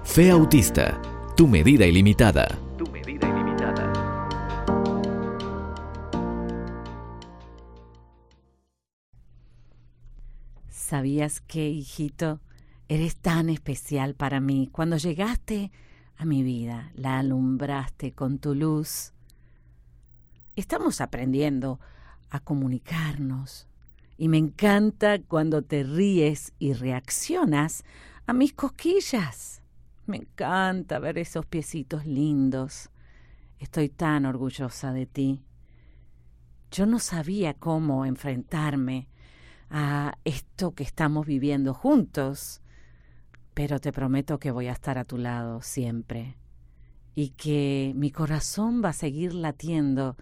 Fe 0.04 0.30
Autista, 0.30 0.98
tu 1.36 1.46
medida 1.46 1.84
ilimitada. 1.84 2.48
Tu 2.78 2.86
medida 2.90 3.28
ilimitada. 3.28 3.92
¿Sabías 10.70 11.42
que, 11.42 11.68
hijito, 11.68 12.40
eres 12.88 13.16
tan 13.16 13.50
especial 13.50 14.14
para 14.14 14.40
mí? 14.40 14.70
Cuando 14.72 14.96
llegaste 14.96 15.72
a 16.16 16.24
mi 16.24 16.42
vida, 16.42 16.90
la 16.94 17.18
alumbraste 17.18 18.12
con 18.12 18.38
tu 18.38 18.54
luz. 18.54 19.12
Estamos 20.56 21.02
aprendiendo 21.02 21.78
a 22.30 22.40
comunicarnos 22.40 23.66
y 24.16 24.28
me 24.28 24.38
encanta 24.38 25.18
cuando 25.20 25.62
te 25.62 25.82
ríes 25.84 26.52
y 26.58 26.72
reaccionas 26.72 27.84
a 28.26 28.32
mis 28.32 28.52
cosquillas. 28.52 29.62
Me 30.06 30.16
encanta 30.16 30.98
ver 30.98 31.18
esos 31.18 31.46
piecitos 31.46 32.04
lindos. 32.06 32.90
Estoy 33.58 33.88
tan 33.88 34.26
orgullosa 34.26 34.92
de 34.92 35.06
ti. 35.06 35.44
Yo 36.70 36.86
no 36.86 36.98
sabía 36.98 37.54
cómo 37.54 38.04
enfrentarme 38.04 39.08
a 39.70 40.18
esto 40.24 40.74
que 40.74 40.82
estamos 40.82 41.26
viviendo 41.26 41.74
juntos 41.74 42.60
pero 43.58 43.80
te 43.80 43.90
prometo 43.90 44.38
que 44.38 44.52
voy 44.52 44.68
a 44.68 44.72
estar 44.72 44.98
a 44.98 45.04
tu 45.04 45.18
lado 45.18 45.62
siempre 45.62 46.36
y 47.16 47.30
que 47.30 47.92
mi 47.96 48.12
corazón 48.12 48.84
va 48.84 48.90
a 48.90 48.92
seguir 48.92 49.34
latiendo 49.34 50.16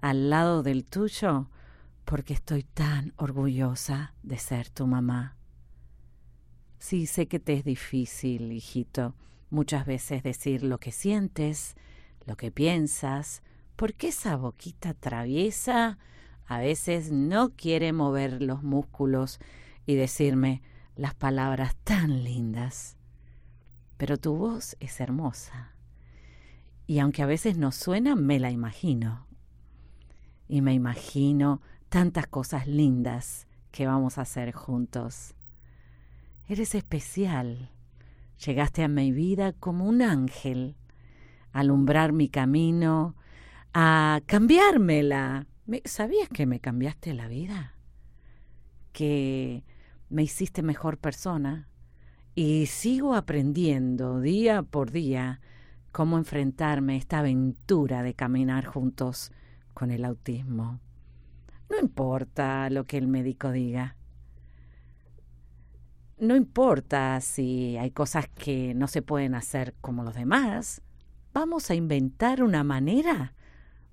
al 0.00 0.30
lado 0.30 0.62
del 0.62 0.84
tuyo 0.84 1.50
porque 2.04 2.32
estoy 2.32 2.62
tan 2.62 3.12
orgullosa 3.16 4.14
de 4.22 4.38
ser 4.38 4.70
tu 4.70 4.86
mamá. 4.86 5.36
Sí, 6.78 7.06
sé 7.06 7.28
que 7.28 7.38
te 7.38 7.54
es 7.54 7.64
difícil, 7.64 8.52
hijito, 8.52 9.14
muchas 9.50 9.84
veces 9.84 10.22
decir 10.22 10.62
lo 10.62 10.78
que 10.78 10.92
sientes, 10.92 11.76
lo 12.24 12.36
que 12.36 12.50
piensas, 12.50 13.42
porque 13.76 14.08
esa 14.08 14.36
boquita 14.36 14.94
traviesa 14.94 15.98
a 16.46 16.58
veces 16.60 17.12
no 17.12 17.50
quiere 17.50 17.92
mover 17.92 18.40
los 18.40 18.62
músculos 18.62 19.38
y 19.84 19.96
decirme, 19.96 20.62
las 20.96 21.14
palabras 21.14 21.76
tan 21.84 22.24
lindas, 22.24 22.96
pero 23.98 24.16
tu 24.16 24.34
voz 24.34 24.76
es 24.80 24.98
hermosa. 25.00 25.74
Y 26.86 27.00
aunque 27.00 27.22
a 27.22 27.26
veces 27.26 27.58
no 27.58 27.70
suena, 27.70 28.16
me 28.16 28.40
la 28.40 28.50
imagino. 28.50 29.27
Y 30.48 30.62
me 30.62 30.72
imagino 30.72 31.60
tantas 31.88 32.26
cosas 32.26 32.66
lindas 32.66 33.46
que 33.70 33.86
vamos 33.86 34.18
a 34.18 34.22
hacer 34.22 34.52
juntos. 34.52 35.34
Eres 36.48 36.74
especial. 36.74 37.70
Llegaste 38.44 38.82
a 38.82 38.88
mi 38.88 39.12
vida 39.12 39.52
como 39.52 39.86
un 39.86 40.00
ángel, 40.00 40.76
a 41.52 41.60
alumbrar 41.60 42.12
mi 42.12 42.28
camino, 42.28 43.14
a 43.74 44.20
cambiármela. 44.26 45.46
¿Sabías 45.84 46.28
que 46.28 46.46
me 46.46 46.60
cambiaste 46.60 47.12
la 47.14 47.28
vida? 47.28 47.74
Que 48.92 49.64
me 50.08 50.22
hiciste 50.22 50.62
mejor 50.62 50.98
persona 50.98 51.68
y 52.34 52.66
sigo 52.66 53.14
aprendiendo 53.14 54.20
día 54.20 54.62
por 54.62 54.90
día 54.92 55.40
cómo 55.92 56.16
enfrentarme 56.16 56.94
a 56.94 56.98
esta 56.98 57.18
aventura 57.18 58.02
de 58.02 58.14
caminar 58.14 58.64
juntos 58.64 59.32
con 59.78 59.92
el 59.92 60.04
autismo. 60.04 60.80
No 61.70 61.78
importa 61.78 62.68
lo 62.68 62.84
que 62.84 62.98
el 62.98 63.06
médico 63.06 63.52
diga. 63.52 63.94
No 66.18 66.34
importa 66.34 67.20
si 67.20 67.76
hay 67.76 67.92
cosas 67.92 68.26
que 68.28 68.74
no 68.74 68.88
se 68.88 69.02
pueden 69.02 69.36
hacer 69.36 69.76
como 69.80 70.02
los 70.02 70.16
demás. 70.16 70.82
Vamos 71.32 71.70
a 71.70 71.76
inventar 71.76 72.42
una 72.42 72.64
manera 72.64 73.34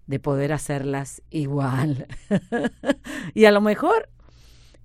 de 0.07 0.19
poder 0.19 0.53
hacerlas 0.53 1.21
igual. 1.29 2.07
y 3.35 3.45
a 3.45 3.51
lo 3.51 3.61
mejor 3.61 4.09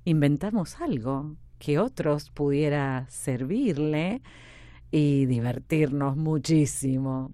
inventamos 0.04 0.82
algo 0.82 1.34
que 1.58 1.78
otros 1.78 2.28
pudiera 2.28 3.06
servirle 3.08 4.20
y 4.90 5.24
divertirnos 5.24 6.18
muchísimo. 6.18 7.32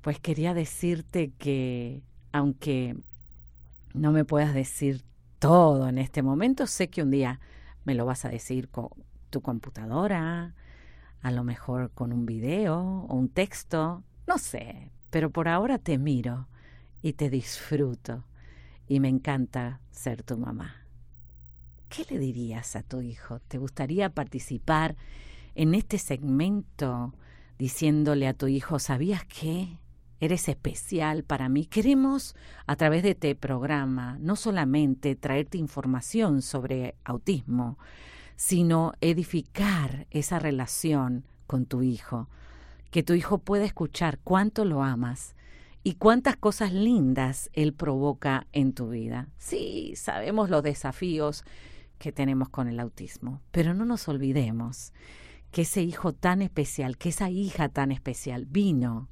Pues 0.00 0.20
quería 0.20 0.54
decirte 0.54 1.32
que, 1.36 2.04
aunque 2.32 2.96
no 3.94 4.12
me 4.12 4.24
puedas 4.24 4.54
decir 4.54 5.02
todo 5.38 5.88
en 5.88 5.98
este 5.98 6.22
momento, 6.22 6.66
sé 6.66 6.88
que 6.88 7.02
un 7.02 7.10
día 7.10 7.40
me 7.84 7.94
lo 7.94 8.06
vas 8.06 8.24
a 8.24 8.28
decir 8.28 8.68
con 8.68 8.88
tu 9.30 9.40
computadora, 9.40 10.54
a 11.22 11.30
lo 11.30 11.44
mejor 11.44 11.90
con 11.92 12.12
un 12.12 12.26
video 12.26 12.78
o 12.78 13.14
un 13.14 13.28
texto, 13.28 14.04
no 14.26 14.38
sé, 14.38 14.90
pero 15.10 15.30
por 15.30 15.48
ahora 15.48 15.78
te 15.78 15.98
miro 15.98 16.48
y 17.02 17.14
te 17.14 17.30
disfruto 17.30 18.24
y 18.86 19.00
me 19.00 19.08
encanta 19.08 19.80
ser 19.90 20.22
tu 20.22 20.36
mamá. 20.36 20.80
¿qué 21.90 22.06
le 22.08 22.18
dirías 22.18 22.76
a 22.76 22.82
tu 22.82 23.02
hijo? 23.02 23.40
¿Te 23.40 23.58
gustaría 23.58 24.08
participar 24.08 24.96
en 25.54 25.74
este 25.74 25.98
segmento 25.98 27.12
diciéndole 27.58 28.26
a 28.26 28.32
tu 28.32 28.46
hijo, 28.46 28.78
¿sabías 28.78 29.24
qué? 29.26 29.76
Eres 30.20 30.48
especial 30.48 31.24
para 31.24 31.48
mí. 31.48 31.64
Queremos, 31.64 32.36
a 32.66 32.76
través 32.76 33.02
de 33.02 33.10
este 33.10 33.34
programa, 33.34 34.18
no 34.20 34.36
solamente 34.36 35.16
traerte 35.16 35.56
información 35.58 36.42
sobre 36.42 36.94
autismo, 37.04 37.78
sino 38.36 38.92
edificar 39.00 40.06
esa 40.10 40.38
relación 40.38 41.24
con 41.46 41.66
tu 41.66 41.82
hijo, 41.82 42.28
que 42.90 43.02
tu 43.02 43.14
hijo 43.14 43.38
pueda 43.38 43.64
escuchar 43.64 44.18
cuánto 44.22 44.64
lo 44.64 44.82
amas 44.82 45.34
y 45.82 45.94
cuántas 45.94 46.36
cosas 46.36 46.72
lindas 46.72 47.50
él 47.54 47.72
provoca 47.72 48.46
en 48.52 48.72
tu 48.72 48.90
vida. 48.90 49.28
Sí, 49.38 49.94
sabemos 49.96 50.50
los 50.50 50.62
desafíos 50.62 51.44
que 51.98 52.12
tenemos 52.12 52.48
con 52.48 52.68
el 52.68 52.80
autismo, 52.80 53.40
pero 53.50 53.74
no 53.74 53.84
nos 53.84 54.08
olvidemos 54.08 54.92
que 55.50 55.62
ese 55.62 55.82
hijo 55.82 56.12
tan 56.12 56.42
especial, 56.42 56.96
que 56.96 57.08
esa 57.08 57.30
hija 57.30 57.68
tan 57.68 57.90
especial 57.90 58.46
vino 58.46 59.08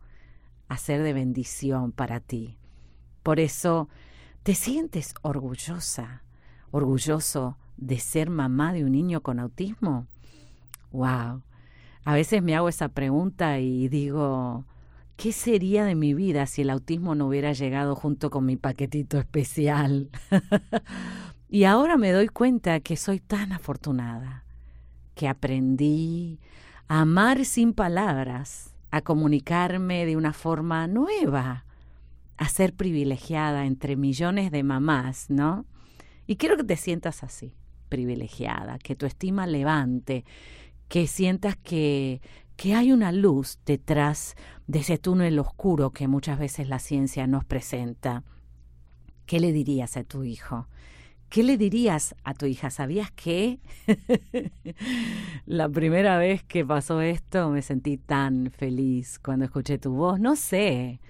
a 0.68 0.76
ser 0.76 1.02
de 1.02 1.12
bendición 1.12 1.92
para 1.92 2.20
ti. 2.20 2.58
Por 3.22 3.40
eso, 3.40 3.88
¿te 4.42 4.54
sientes 4.54 5.14
orgullosa, 5.22 6.22
orgulloso 6.70 7.56
de 7.76 7.98
ser 7.98 8.30
mamá 8.30 8.72
de 8.72 8.84
un 8.84 8.92
niño 8.92 9.22
con 9.22 9.38
autismo? 9.38 10.06
¡Wow! 10.90 11.42
A 12.04 12.14
veces 12.14 12.42
me 12.42 12.56
hago 12.56 12.68
esa 12.68 12.88
pregunta 12.88 13.58
y 13.58 13.88
digo, 13.88 14.64
¿qué 15.16 15.32
sería 15.32 15.84
de 15.84 15.94
mi 15.94 16.14
vida 16.14 16.46
si 16.46 16.62
el 16.62 16.70
autismo 16.70 17.14
no 17.14 17.26
hubiera 17.26 17.52
llegado 17.52 17.94
junto 17.94 18.30
con 18.30 18.46
mi 18.46 18.56
paquetito 18.56 19.18
especial? 19.18 20.10
y 21.48 21.64
ahora 21.64 21.96
me 21.98 22.12
doy 22.12 22.28
cuenta 22.28 22.80
que 22.80 22.96
soy 22.96 23.20
tan 23.20 23.52
afortunada, 23.52 24.44
que 25.14 25.28
aprendí 25.28 26.40
a 26.86 27.02
amar 27.02 27.44
sin 27.44 27.74
palabras, 27.74 28.74
a 28.90 29.00
comunicarme 29.02 30.06
de 30.06 30.16
una 30.16 30.32
forma 30.32 30.86
nueva, 30.86 31.64
a 32.36 32.48
ser 32.48 32.74
privilegiada 32.74 33.66
entre 33.66 33.96
millones 33.96 34.50
de 34.50 34.62
mamás, 34.62 35.28
¿no? 35.28 35.66
Y 36.26 36.36
quiero 36.36 36.56
que 36.56 36.64
te 36.64 36.76
sientas 36.76 37.22
así, 37.22 37.54
privilegiada, 37.88 38.78
que 38.78 38.94
tu 38.94 39.06
estima 39.06 39.46
levante, 39.46 40.24
que 40.88 41.06
sientas 41.06 41.56
que, 41.56 42.20
que 42.56 42.74
hay 42.74 42.92
una 42.92 43.12
luz 43.12 43.58
detrás 43.66 44.34
de 44.66 44.80
ese 44.80 44.98
túnel 44.98 45.38
oscuro 45.38 45.90
que 45.90 46.08
muchas 46.08 46.38
veces 46.38 46.68
la 46.68 46.78
ciencia 46.78 47.26
nos 47.26 47.44
presenta. 47.44 48.24
¿Qué 49.26 49.40
le 49.40 49.52
dirías 49.52 49.96
a 49.96 50.04
tu 50.04 50.24
hijo? 50.24 50.68
¿Qué 51.28 51.42
le 51.42 51.58
dirías 51.58 52.14
a 52.24 52.32
tu 52.32 52.46
hija? 52.46 52.70
¿Sabías 52.70 53.10
que 53.10 53.60
la 55.46 55.68
primera 55.68 56.16
vez 56.16 56.42
que 56.42 56.64
pasó 56.64 57.02
esto 57.02 57.50
me 57.50 57.60
sentí 57.60 57.98
tan 57.98 58.50
feliz 58.50 59.18
cuando 59.18 59.44
escuché 59.44 59.76
tu 59.78 59.92
voz? 59.92 60.18
No 60.18 60.36
sé. 60.36 61.00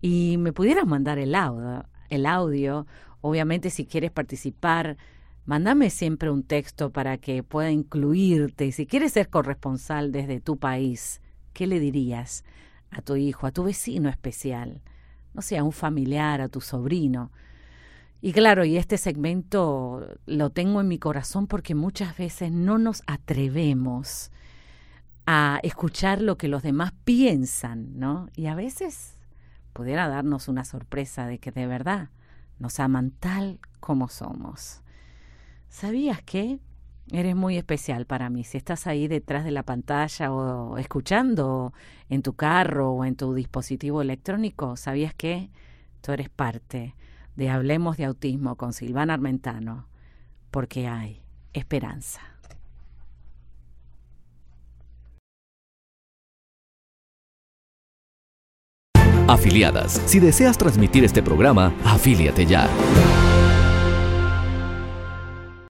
Y 0.00 0.36
me 0.38 0.54
pudieras 0.54 0.86
mandar 0.86 1.18
el 1.18 1.34
audio, 1.34 1.84
el 2.08 2.24
audio. 2.24 2.86
Obviamente 3.20 3.68
si 3.68 3.84
quieres 3.84 4.10
participar, 4.10 4.96
mándame 5.44 5.90
siempre 5.90 6.30
un 6.30 6.42
texto 6.42 6.90
para 6.90 7.18
que 7.18 7.42
pueda 7.42 7.70
incluirte. 7.70 8.72
Si 8.72 8.86
quieres 8.86 9.12
ser 9.12 9.28
corresponsal 9.28 10.10
desde 10.10 10.40
tu 10.40 10.56
país, 10.56 11.20
¿qué 11.52 11.66
le 11.66 11.80
dirías 11.80 12.44
a 12.90 13.02
tu 13.02 13.16
hijo, 13.16 13.46
a 13.46 13.52
tu 13.52 13.64
vecino 13.64 14.08
especial? 14.08 14.80
No 15.34 15.42
sé, 15.42 15.58
a 15.58 15.64
un 15.64 15.72
familiar, 15.72 16.40
a 16.40 16.48
tu 16.48 16.62
sobrino 16.62 17.30
y 18.20 18.32
claro, 18.32 18.64
y 18.64 18.76
este 18.76 18.96
segmento 18.98 20.06
lo 20.26 20.50
tengo 20.50 20.80
en 20.80 20.88
mi 20.88 20.98
corazón 20.98 21.46
porque 21.46 21.74
muchas 21.74 22.16
veces 22.16 22.50
no 22.50 22.78
nos 22.78 23.02
atrevemos 23.06 24.30
a 25.26 25.60
escuchar 25.62 26.22
lo 26.22 26.38
que 26.38 26.48
los 26.48 26.62
demás 26.62 26.92
piensan, 27.04 27.98
¿no? 27.98 28.28
Y 28.34 28.46
a 28.46 28.54
veces 28.54 29.18
pudiera 29.72 30.08
darnos 30.08 30.48
una 30.48 30.64
sorpresa 30.64 31.26
de 31.26 31.38
que 31.38 31.50
de 31.50 31.66
verdad 31.66 32.10
nos 32.58 32.80
aman 32.80 33.10
tal 33.10 33.60
como 33.80 34.08
somos. 34.08 34.82
¿Sabías 35.68 36.22
que? 36.22 36.58
Eres 37.12 37.36
muy 37.36 37.56
especial 37.56 38.06
para 38.06 38.30
mí. 38.30 38.42
Si 38.44 38.56
estás 38.56 38.86
ahí 38.86 39.06
detrás 39.06 39.44
de 39.44 39.50
la 39.50 39.62
pantalla 39.62 40.32
o 40.32 40.78
escuchando 40.78 41.72
en 42.08 42.22
tu 42.22 42.32
carro 42.32 42.92
o 42.92 43.04
en 43.04 43.14
tu 43.14 43.34
dispositivo 43.34 44.00
electrónico, 44.00 44.76
¿sabías 44.76 45.14
que? 45.14 45.50
Tú 46.00 46.12
eres 46.12 46.30
parte 46.30 46.94
de 47.36 47.50
Hablemos 47.50 47.96
de 47.96 48.04
Autismo 48.06 48.56
con 48.56 48.72
Silvana 48.72 49.14
Armentano, 49.14 49.88
porque 50.50 50.88
hay 50.88 51.22
esperanza. 51.52 52.20
Afiliadas. 59.28 60.00
Si 60.06 60.20
deseas 60.20 60.56
transmitir 60.56 61.04
este 61.04 61.22
programa, 61.22 61.72
afíliate 61.84 62.46
ya. 62.46 62.68